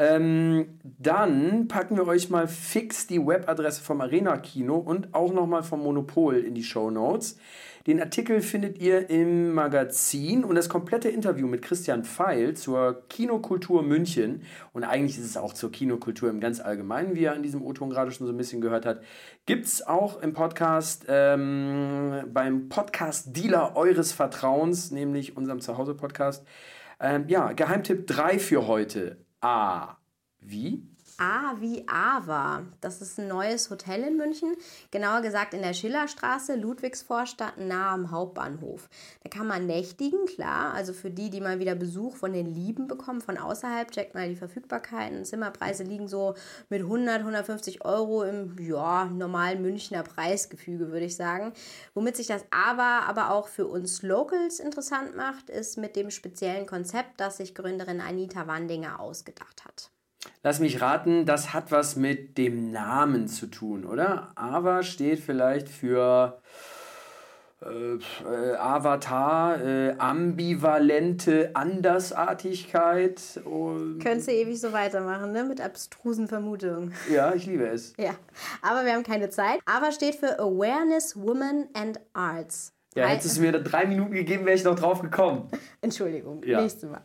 Ähm, 0.00 0.78
dann 0.82 1.66
packen 1.66 1.96
wir 1.96 2.06
euch 2.06 2.30
mal 2.30 2.46
fix 2.46 3.08
die 3.08 3.18
Webadresse 3.18 3.82
vom 3.82 4.00
Arena 4.00 4.36
Kino 4.36 4.76
und 4.76 5.12
auch 5.12 5.32
nochmal 5.32 5.64
vom 5.64 5.82
Monopol 5.82 6.36
in 6.36 6.54
die 6.54 6.62
Show 6.62 6.88
Notes. 6.88 7.36
Den 7.88 8.00
Artikel 8.00 8.40
findet 8.40 8.78
ihr 8.80 9.10
im 9.10 9.54
Magazin 9.54 10.44
und 10.44 10.54
das 10.54 10.68
komplette 10.68 11.08
Interview 11.08 11.48
mit 11.48 11.62
Christian 11.62 12.04
Pfeil 12.04 12.54
zur 12.54 13.08
Kinokultur 13.08 13.82
München 13.82 14.42
und 14.72 14.84
eigentlich 14.84 15.18
ist 15.18 15.24
es 15.24 15.36
auch 15.36 15.52
zur 15.52 15.72
Kinokultur 15.72 16.30
im 16.30 16.38
ganz 16.38 16.60
Allgemeinen, 16.60 17.16
wie 17.16 17.24
er 17.24 17.34
in 17.34 17.42
diesem 17.42 17.60
O-Ton 17.60 17.90
gerade 17.90 18.12
schon 18.12 18.28
so 18.28 18.32
ein 18.32 18.36
bisschen 18.36 18.60
gehört 18.60 18.86
hat, 18.86 19.02
gibt 19.46 19.66
es 19.66 19.84
auch 19.84 20.22
im 20.22 20.32
Podcast, 20.32 21.06
ähm, 21.08 22.22
beim 22.32 22.68
Podcast-Dealer 22.68 23.74
eures 23.74 24.12
Vertrauens, 24.12 24.92
nämlich 24.92 25.36
unserem 25.36 25.60
Zuhause-Podcast. 25.60 26.46
Ähm, 27.00 27.24
ja, 27.26 27.50
Geheimtipp 27.52 28.06
3 28.06 28.38
für 28.38 28.68
heute. 28.68 29.16
A. 29.42 29.96
Wie? 30.40 30.82
A 31.20 31.56
wie 31.58 31.84
Ava. 31.88 32.62
Das 32.80 33.02
ist 33.02 33.18
ein 33.18 33.26
neues 33.26 33.70
Hotel 33.70 34.04
in 34.04 34.16
München, 34.16 34.54
genauer 34.92 35.20
gesagt 35.20 35.52
in 35.52 35.62
der 35.62 35.74
Schillerstraße, 35.74 36.54
Ludwigsvorstadt, 36.54 37.58
nahe 37.58 37.90
am 37.90 38.12
Hauptbahnhof. 38.12 38.88
Da 39.24 39.28
kann 39.28 39.48
man 39.48 39.66
nächtigen, 39.66 40.26
klar. 40.26 40.72
Also 40.74 40.92
für 40.92 41.10
die, 41.10 41.28
die 41.28 41.40
mal 41.40 41.58
wieder 41.58 41.74
Besuch 41.74 42.14
von 42.14 42.32
den 42.32 42.46
Lieben 42.46 42.86
bekommen, 42.86 43.20
von 43.20 43.36
außerhalb, 43.36 43.90
checkt 43.90 44.14
mal 44.14 44.28
die 44.28 44.36
Verfügbarkeiten. 44.36 45.24
Zimmerpreise 45.24 45.82
liegen 45.82 46.06
so 46.06 46.34
mit 46.68 46.82
100, 46.82 47.18
150 47.18 47.84
Euro 47.84 48.22
im 48.22 48.56
ja, 48.60 49.06
normalen 49.06 49.60
Münchner 49.60 50.04
Preisgefüge, 50.04 50.92
würde 50.92 51.06
ich 51.06 51.16
sagen. 51.16 51.52
Womit 51.94 52.16
sich 52.16 52.28
das 52.28 52.44
Ava 52.50 53.00
aber 53.00 53.32
auch 53.32 53.48
für 53.48 53.66
uns 53.66 54.02
Locals 54.02 54.60
interessant 54.60 55.16
macht, 55.16 55.50
ist 55.50 55.78
mit 55.78 55.96
dem 55.96 56.12
speziellen 56.12 56.66
Konzept, 56.66 57.20
das 57.20 57.38
sich 57.38 57.56
Gründerin 57.56 58.00
Anita 58.00 58.46
Wandinger 58.46 59.00
ausgedacht 59.00 59.64
hat. 59.64 59.90
Lass 60.42 60.60
mich 60.60 60.80
raten, 60.80 61.26
das 61.26 61.52
hat 61.52 61.72
was 61.72 61.96
mit 61.96 62.38
dem 62.38 62.70
Namen 62.70 63.28
zu 63.28 63.46
tun, 63.46 63.84
oder? 63.84 64.30
Ava 64.34 64.82
steht 64.82 65.20
vielleicht 65.20 65.68
für 65.68 66.40
äh, 67.60 67.94
äh, 67.94 68.54
Avatar, 68.56 69.60
äh, 69.60 69.94
ambivalente 69.98 71.50
Andersartigkeit. 71.54 73.20
Könntest 73.44 74.28
du 74.28 74.32
ewig 74.32 74.60
so 74.60 74.72
weitermachen, 74.72 75.32
ne? 75.32 75.42
Mit 75.42 75.60
abstrusen 75.60 76.28
Vermutungen. 76.28 76.94
Ja, 77.12 77.34
ich 77.34 77.46
liebe 77.46 77.66
es. 77.66 77.94
Ja, 77.98 78.14
aber 78.62 78.84
wir 78.84 78.92
haben 78.92 79.02
keine 79.02 79.28
Zeit. 79.30 79.58
Ava 79.64 79.90
steht 79.90 80.14
für 80.14 80.38
Awareness, 80.38 81.16
Women 81.16 81.68
and 81.74 81.98
Arts. 82.12 82.72
Ja, 82.94 83.06
hättest 83.06 83.36
du 83.36 83.42
mir 83.42 83.52
da 83.52 83.58
drei 83.58 83.86
Minuten 83.86 84.12
gegeben, 84.12 84.46
wäre 84.46 84.56
ich 84.56 84.64
noch 84.64 84.74
drauf 84.74 85.02
gekommen. 85.02 85.50
Entschuldigung, 85.80 86.42
Ja. 86.42 86.60
nächstes 86.60 86.90
Mal. 86.90 87.02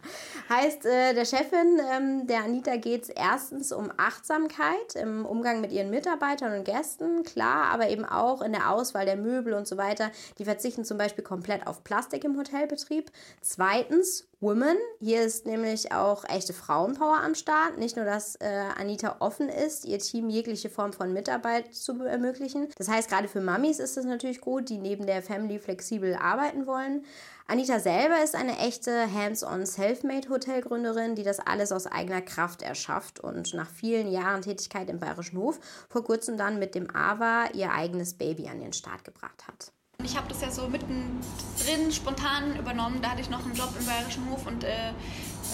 Heißt, 0.49 0.85
äh, 0.85 1.13
der 1.13 1.25
Chefin, 1.25 1.79
ähm, 1.91 2.25
der 2.25 2.43
Anita, 2.43 2.75
geht 2.77 3.03
es 3.03 3.09
erstens 3.09 3.71
um 3.71 3.91
Achtsamkeit 3.97 4.95
im 4.95 5.25
Umgang 5.25 5.61
mit 5.61 5.71
ihren 5.71 5.91
Mitarbeitern 5.91 6.57
und 6.57 6.65
Gästen, 6.65 7.23
klar, 7.23 7.65
aber 7.65 7.89
eben 7.89 8.03
auch 8.03 8.41
in 8.41 8.51
der 8.51 8.71
Auswahl 8.71 9.05
der 9.05 9.15
Möbel 9.15 9.53
und 9.53 9.67
so 9.67 9.77
weiter. 9.77 10.09
Die 10.39 10.45
verzichten 10.45 10.85
zum 10.85 10.97
Beispiel 10.97 11.23
komplett 11.23 11.67
auf 11.67 11.83
Plastik 11.83 12.23
im 12.23 12.35
Hotelbetrieb. 12.37 13.11
Zweitens, 13.41 14.27
Women. 14.43 14.75
Hier 14.99 15.21
ist 15.21 15.45
nämlich 15.45 15.93
auch 15.93 16.25
echte 16.27 16.51
Frauenpower 16.51 17.21
am 17.23 17.33
Start. 17.33 17.77
Nicht 17.77 17.95
nur, 17.95 18.03
dass 18.03 18.35
äh, 18.35 18.65
Anita 18.77 19.15
offen 19.19 19.47
ist, 19.47 19.85
ihr 19.85 19.99
Team 19.99 20.29
jegliche 20.29 20.69
Form 20.69 20.91
von 20.91 21.13
Mitarbeit 21.13 21.73
zu 21.73 22.03
ermöglichen. 22.03 22.67
Das 22.77 22.89
heißt, 22.89 23.09
gerade 23.09 23.29
für 23.29 23.39
Mamis 23.39 23.79
ist 23.79 23.95
es 23.95 24.03
natürlich 24.03 24.41
gut, 24.41 24.67
die 24.67 24.79
neben 24.79 25.05
der 25.05 25.21
Family 25.21 25.59
flexibel 25.59 26.15
arbeiten 26.15 26.67
wollen. 26.67 27.05
Anita 27.45 27.79
selber 27.79 28.23
ist 28.23 28.35
eine 28.35 28.57
echte 28.57 29.13
Hands-on 29.13 29.65
Selfmade-Hotelgründerin, 29.65 31.15
die 31.15 31.23
das 31.23 31.39
alles 31.39 31.73
aus 31.73 31.87
eigener 31.87 32.21
Kraft 32.21 32.61
erschafft 32.61 33.19
und 33.19 33.53
nach 33.53 33.69
vielen 33.69 34.09
Jahren 34.09 34.41
Tätigkeit 34.41 34.89
im 34.89 34.99
Bayerischen 34.99 35.37
Hof 35.37 35.59
vor 35.89 36.03
kurzem 36.05 36.37
dann 36.37 36.57
mit 36.57 36.73
dem 36.73 36.87
AWA 36.95 37.49
ihr 37.53 37.71
eigenes 37.71 38.13
Baby 38.13 38.47
an 38.47 38.61
den 38.61 38.71
Start 38.71 39.03
gebracht 39.03 39.45
hat. 39.47 39.73
Ich 40.03 40.17
habe 40.17 40.27
das 40.27 40.41
ja 40.41 40.51
so 40.51 40.67
mittendrin 40.67 41.91
spontan 41.91 42.57
übernommen. 42.57 43.01
Da 43.01 43.11
hatte 43.11 43.21
ich 43.21 43.29
noch 43.29 43.43
einen 43.45 43.53
Job 43.53 43.69
im 43.77 43.85
Bayerischen 43.85 44.29
Hof 44.29 44.47
und 44.47 44.63
äh, 44.63 44.91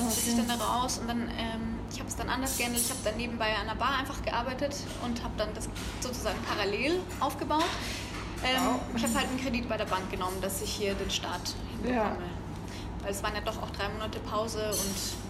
bis 0.07 0.27
ich 0.27 0.35
dann 0.35 0.47
da 0.47 0.55
raus 0.63 0.99
und 0.99 1.07
dann, 1.07 1.27
ähm, 1.37 1.79
ich 1.91 1.99
habe 1.99 2.07
es 2.09 2.15
dann 2.15 2.29
anders 2.29 2.57
geändert. 2.57 2.81
Ich 2.81 2.89
habe 2.89 2.99
dann 3.03 3.17
nebenbei 3.17 3.53
an 3.55 3.67
der 3.67 3.75
Bar 3.75 3.97
einfach 3.99 4.21
gearbeitet 4.23 4.75
und 5.03 5.23
habe 5.23 5.33
dann 5.37 5.53
das 5.55 5.67
sozusagen 6.01 6.39
parallel 6.47 6.99
aufgebaut. 7.19 7.65
Ähm, 8.45 8.79
Ich 8.95 9.03
habe 9.03 9.15
halt 9.15 9.27
einen 9.27 9.39
Kredit 9.39 9.67
bei 9.67 9.75
der 9.77 9.85
Bank 9.85 10.09
genommen, 10.09 10.39
dass 10.41 10.61
ich 10.61 10.71
hier 10.71 10.93
den 10.93 11.09
Start 11.09 11.53
hinbekomme. 11.83 12.17
Weil 13.01 13.11
es 13.11 13.23
waren 13.23 13.35
ja 13.35 13.41
doch 13.41 13.61
auch 13.61 13.69
drei 13.71 13.89
Monate 13.89 14.19
Pause 14.19 14.69
und 14.69 15.29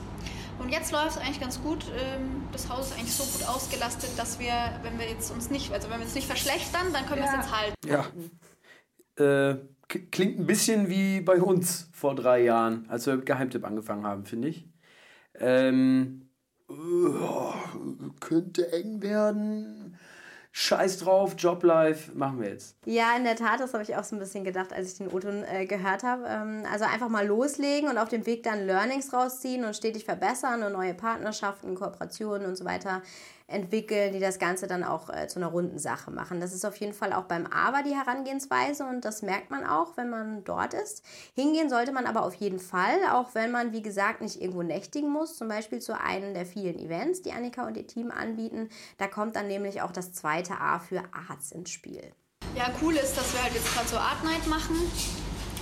und 0.60 0.70
jetzt 0.70 0.92
läuft 0.92 1.12
es 1.12 1.18
eigentlich 1.18 1.40
ganz 1.40 1.62
gut. 1.62 1.86
Ähm, 1.98 2.44
Das 2.52 2.70
Haus 2.70 2.88
ist 2.88 2.98
eigentlich 3.00 3.14
so 3.14 3.24
gut 3.24 3.48
ausgelastet, 3.48 4.10
dass 4.18 4.40
wir, 4.40 4.54
wenn 4.84 5.00
wir 5.00 5.08
jetzt 5.10 5.32
uns 5.32 5.50
nicht, 5.50 5.72
also 5.72 5.90
wenn 5.90 6.00
wir 6.00 6.06
uns 6.06 6.16
nicht 6.16 6.28
verschlechtern, 6.28 6.92
dann 6.92 7.06
können 7.06 7.22
wir 7.22 7.30
es 7.30 7.36
jetzt 7.36 7.56
halten. 7.56 7.76
Ja. 7.88 8.06
Äh, 9.24 9.58
klingt 9.88 10.40
ein 10.40 10.46
bisschen 10.46 10.90
wie 10.90 11.22
bei 11.22 11.42
uns 11.42 11.90
vor 11.94 12.14
drei 12.14 12.44
Jahren, 12.44 12.90
als 12.90 13.06
wir 13.06 13.16
mit 13.16 13.26
Geheimtipp 13.26 13.66
angefangen 13.66 14.06
haben, 14.06 14.26
finde 14.26 14.50
ich. 14.50 14.68
Ähm, 15.36 16.30
äh, 16.70 16.74
könnte 18.20 18.72
eng 18.74 19.02
werden. 19.02 19.89
Scheiß 20.52 20.98
drauf, 20.98 21.36
Joblife, 21.38 22.12
machen 22.16 22.42
wir 22.42 22.50
jetzt. 22.50 22.76
Ja, 22.86 23.16
in 23.16 23.24
der 23.24 23.36
Tat, 23.36 23.60
das 23.60 23.74
habe 23.74 23.84
ich 23.84 23.96
auch 23.96 24.04
so 24.04 24.16
ein 24.16 24.20
bisschen 24.20 24.44
gedacht, 24.44 24.74
als 24.74 24.92
ich 24.92 24.98
den 24.98 25.08
O-Ton 25.10 25.44
äh, 25.44 25.66
gehört 25.66 26.04
habe. 26.04 26.26
Ähm, 26.28 26.64
also 26.72 26.86
einfach 26.86 27.10
mal 27.10 27.26
loslegen 27.26 27.90
und 27.90 27.98
auf 27.98 28.10
dem 28.10 28.26
Weg 28.26 28.44
dann 28.44 28.66
Learnings 28.66 29.14
rausziehen 29.14 29.64
und 29.64 29.76
stetig 29.76 30.06
verbessern 30.06 30.64
und 30.64 30.74
neue 30.74 30.96
Partnerschaften, 30.96 31.76
Kooperationen 31.76 32.48
und 32.48 32.56
so 32.56 32.66
weiter 32.66 33.04
entwickeln, 33.50 34.14
die 34.14 34.20
das 34.20 34.40
Ganze 34.40 34.68
dann 34.68 34.84
auch 34.84 35.10
äh, 35.10 35.28
zu 35.28 35.40
einer 35.40 35.48
runden 35.48 35.80
Sache 35.80 36.12
machen. 36.12 36.40
Das 36.40 36.54
ist 36.54 36.66
auf 36.66 36.76
jeden 36.78 36.94
Fall 36.94 37.14
auch 37.14 37.26
beim 37.26 37.48
AWA 37.48 37.84
die 37.84 37.96
Herangehensweise 37.96 38.86
und 38.86 39.06
das 39.06 39.22
merkt 39.22 39.50
man 39.52 39.66
auch, 39.66 39.98
wenn 39.98 40.10
man 40.10 40.44
dort 40.44 40.74
ist. 40.74 41.04
Hingehen 41.36 41.70
sollte 41.70 41.92
man 41.92 42.06
aber 42.06 42.24
auf 42.24 42.36
jeden 42.36 42.60
Fall, 42.60 42.98
auch 43.12 43.36
wenn 43.36 43.52
man, 43.52 43.74
wie 43.74 43.82
gesagt, 43.82 44.22
nicht 44.22 44.42
irgendwo 44.42 44.64
nächtigen 44.64 45.10
muss, 45.10 45.38
zum 45.38 45.48
Beispiel 45.48 45.80
zu 45.80 46.00
einem 46.00 46.34
der 46.34 46.46
vielen 46.46 46.80
Events, 46.80 47.22
die 47.22 47.32
Annika 47.32 47.68
und 47.68 47.78
ihr 47.78 47.88
Team 47.88 48.12
anbieten. 48.12 48.70
Da 48.98 49.08
kommt 49.08 49.36
dann 49.36 49.48
nämlich 49.48 49.82
auch 49.82 49.92
das 49.92 50.14
zweite 50.14 50.60
A 50.60 50.80
für 50.80 51.04
Arts 51.30 51.52
ins 51.52 51.72
Spiel. 51.72 52.04
Ja, 52.56 52.72
cool 52.82 52.96
ist, 52.96 53.16
dass 53.16 53.34
wir 53.34 53.44
halt 53.44 53.54
jetzt 53.54 53.74
gerade 53.74 53.88
so 53.88 53.98
Art 53.98 54.24
Night 54.24 54.48
machen. 54.48 54.76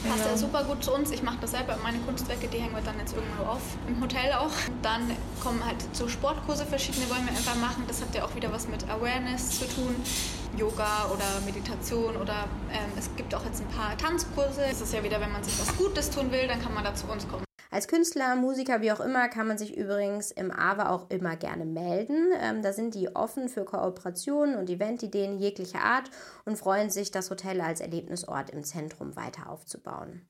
Passt 0.05 0.25
ja 0.25 0.37
super 0.37 0.63
gut 0.63 0.83
zu 0.83 0.93
uns. 0.93 1.11
Ich 1.11 1.23
mache 1.23 1.37
das 1.41 1.51
selber. 1.51 1.77
Meine 1.81 1.99
Kunstwerke, 1.99 2.47
die 2.47 2.59
hängen 2.59 2.75
wir 2.75 2.81
dann 2.81 2.99
jetzt 2.99 3.15
irgendwo 3.15 3.43
auf. 3.43 3.61
Im 3.87 4.01
Hotel 4.01 4.33
auch. 4.33 4.51
Dann 4.81 5.11
kommen 5.41 5.63
halt 5.65 5.77
so 5.93 6.07
Sportkurse, 6.07 6.65
verschiedene 6.65 7.09
wollen 7.09 7.25
wir 7.25 7.31
einfach 7.31 7.55
machen. 7.55 7.83
Das 7.87 8.01
hat 8.01 8.13
ja 8.13 8.23
auch 8.23 8.35
wieder 8.35 8.51
was 8.51 8.67
mit 8.67 8.87
Awareness 8.89 9.59
zu 9.59 9.67
tun. 9.67 9.95
Yoga 10.57 11.07
oder 11.13 11.25
Meditation 11.45 12.15
oder 12.15 12.45
ähm, 12.71 12.91
es 12.97 13.09
gibt 13.15 13.33
auch 13.35 13.43
jetzt 13.45 13.61
ein 13.61 13.67
paar 13.67 13.97
Tanzkurse. 13.97 14.61
Es 14.65 14.81
ist 14.81 14.93
ja 14.93 15.03
wieder, 15.03 15.19
wenn 15.19 15.31
man 15.31 15.43
sich 15.43 15.59
was 15.59 15.75
Gutes 15.77 16.09
tun 16.09 16.31
will, 16.31 16.47
dann 16.47 16.61
kann 16.61 16.73
man 16.73 16.83
da 16.83 16.95
zu 16.95 17.07
uns 17.07 17.27
kommen. 17.27 17.46
Als 17.69 17.87
Künstler, 17.87 18.35
Musiker, 18.35 18.81
wie 18.81 18.91
auch 18.91 18.99
immer, 18.99 19.27
kann 19.27 19.47
man 19.47 19.57
sich 19.57 19.75
übrigens 19.75 20.31
im 20.31 20.51
AWA 20.51 20.89
auch 20.89 21.09
immer 21.09 21.35
gerne 21.35 21.65
melden. 21.65 22.31
Ähm, 22.41 22.61
da 22.61 22.71
sind 22.71 22.95
die 22.95 23.15
offen 23.15 23.49
für 23.49 23.65
Kooperationen 23.65 24.55
und 24.55 24.69
Eventideen 24.69 25.37
jeglicher 25.37 25.81
Art 25.81 26.09
und 26.45 26.57
freuen 26.57 26.89
sich, 26.89 27.11
das 27.11 27.29
Hotel 27.29 27.59
als 27.59 27.81
Erlebnisort 27.81 28.49
im 28.51 28.63
Zentrum 28.63 29.15
weiter 29.15 29.49
aufzubauen. 29.49 30.27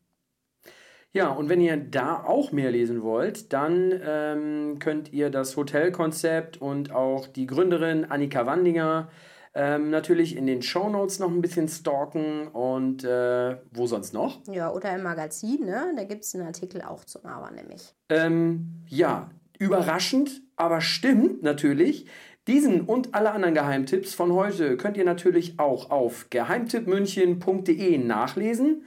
Ja, 1.14 1.30
und 1.30 1.50
wenn 1.50 1.62
ihr 1.62 1.78
da 1.78 2.24
auch 2.24 2.52
mehr 2.52 2.70
lesen 2.72 3.02
wollt, 3.02 3.54
dann 3.54 3.94
ähm, 4.04 4.80
könnt 4.80 5.14
ihr 5.14 5.30
das 5.30 5.56
Hotelkonzept 5.56 6.62
und 6.62 6.92
auch 6.92 7.28
die 7.28 7.48
Gründerin 7.48 8.06
Annika 8.06 8.46
Wandinger 8.46 9.10
ähm, 9.58 9.90
natürlich 9.90 10.36
in 10.36 10.46
den 10.46 10.62
Shownotes 10.62 11.18
noch 11.18 11.32
ein 11.32 11.42
bisschen 11.42 11.68
stalken 11.68 12.48
und 12.48 13.04
äh, 13.04 13.58
wo 13.72 13.88
sonst 13.88 14.14
noch? 14.14 14.40
Ja, 14.48 14.72
oder 14.72 14.96
im 14.96 15.02
Magazin, 15.02 15.66
ne? 15.66 15.94
Da 15.96 16.04
gibt 16.04 16.24
es 16.24 16.36
einen 16.36 16.46
Artikel 16.46 16.84
auch 16.84 17.04
zum 17.04 17.26
AWA 17.26 17.50
nämlich. 17.50 17.96
Ähm, 18.10 18.84
ja, 18.88 19.32
überraschend, 19.58 20.44
aber 20.56 20.80
stimmt 20.80 21.42
natürlich. 21.42 22.06
Diesen 22.46 22.82
und 22.82 23.16
alle 23.16 23.32
anderen 23.32 23.56
Geheimtipps 23.56 24.14
von 24.14 24.32
heute 24.32 24.78
könnt 24.78 24.96
ihr 24.96 25.04
natürlich 25.04 25.60
auch 25.60 25.90
auf 25.90 26.30
geheimtippmünchen.de 26.30 27.98
nachlesen. 27.98 28.86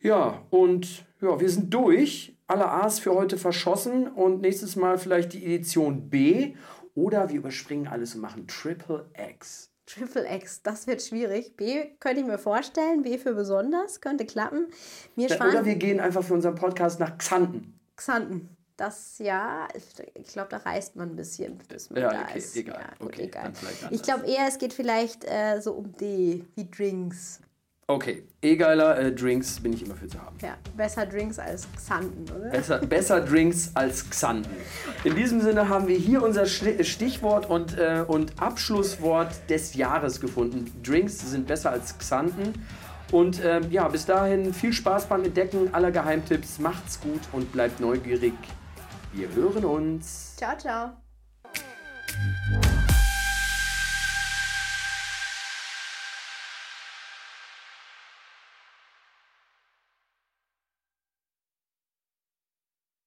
Ja, 0.00 0.42
und 0.50 1.06
ja, 1.20 1.40
wir 1.40 1.48
sind 1.48 1.72
durch. 1.72 2.36
Alle 2.48 2.68
A's 2.68 2.98
für 2.98 3.14
heute 3.14 3.38
verschossen 3.38 4.08
und 4.08 4.40
nächstes 4.40 4.74
Mal 4.74 4.98
vielleicht 4.98 5.32
die 5.32 5.44
Edition 5.44 6.10
B 6.10 6.54
oder 6.94 7.28
wir 7.28 7.36
überspringen 7.36 7.86
alles 7.86 8.14
und 8.14 8.22
machen 8.22 8.46
Triple 8.48 9.08
X. 9.32 9.67
Triple 9.88 10.26
X, 10.36 10.62
das 10.62 10.86
wird 10.86 11.02
schwierig. 11.02 11.56
B 11.56 11.86
könnte 11.98 12.20
ich 12.20 12.26
mir 12.26 12.38
vorstellen, 12.38 13.02
B 13.02 13.16
für 13.16 13.32
besonders, 13.34 14.00
könnte 14.00 14.26
klappen. 14.26 14.66
Mir 15.16 15.28
Ja, 15.28 15.36
oder 15.36 15.64
wir 15.64 15.76
gehen 15.76 15.98
einfach 15.98 16.22
für 16.22 16.34
unseren 16.34 16.54
Podcast 16.56 17.00
nach 17.00 17.16
Xanten. 17.16 17.78
Xanten. 17.96 18.54
Das 18.76 19.18
ja, 19.18 19.66
ich 20.14 20.28
glaube, 20.28 20.50
da 20.50 20.58
reist 20.58 20.94
man 20.94 21.10
ein 21.10 21.16
bisschen, 21.16 21.58
bis 21.68 21.90
man 21.90 22.00
Ja, 22.02 22.12
da 22.12 22.22
okay, 22.22 22.38
ist. 22.38 22.54
egal. 22.56 22.78
Ja, 22.80 22.90
gut, 22.98 23.08
Okay, 23.14 23.22
egal. 23.24 23.52
Ich 23.90 24.02
glaube 24.02 24.26
eher, 24.26 24.46
es 24.46 24.58
geht 24.58 24.72
vielleicht 24.72 25.24
äh, 25.24 25.60
so 25.60 25.72
um 25.72 25.92
D, 25.96 26.44
wie 26.54 26.70
Drinks. 26.70 27.40
Okay, 27.90 28.22
eh 28.42 28.56
geiler 28.56 28.98
äh, 28.98 29.10
Drinks 29.14 29.60
bin 29.60 29.72
ich 29.72 29.82
immer 29.82 29.94
für 29.96 30.06
zu 30.08 30.20
haben. 30.20 30.36
Ja, 30.42 30.58
besser 30.76 31.06
Drinks 31.06 31.38
als 31.38 31.66
Xanten, 31.74 32.26
oder? 32.30 32.50
Besser, 32.50 32.78
besser 32.80 33.20
Drinks 33.22 33.70
als 33.72 34.10
Xanten. 34.10 34.50
In 35.04 35.16
diesem 35.16 35.40
Sinne 35.40 35.70
haben 35.70 35.88
wir 35.88 35.96
hier 35.96 36.22
unser 36.22 36.42
Schli- 36.42 36.84
Stichwort 36.84 37.48
und, 37.48 37.78
äh, 37.78 38.04
und 38.06 38.34
Abschlusswort 38.42 39.32
des 39.48 39.72
Jahres 39.72 40.20
gefunden. 40.20 40.70
Drinks 40.84 41.18
sind 41.30 41.46
besser 41.46 41.70
als 41.70 41.96
Xanten. 41.96 42.52
Und 43.10 43.42
ähm, 43.42 43.70
ja, 43.70 43.88
bis 43.88 44.04
dahin 44.04 44.52
viel 44.52 44.74
Spaß 44.74 45.06
beim 45.06 45.24
Entdecken 45.24 45.72
aller 45.72 45.90
Geheimtipps. 45.90 46.58
Macht's 46.58 47.00
gut 47.00 47.22
und 47.32 47.50
bleibt 47.52 47.80
neugierig. 47.80 48.34
Wir 49.14 49.30
hören 49.34 49.64
uns. 49.64 50.36
Ciao, 50.36 50.58
ciao. 50.58 50.90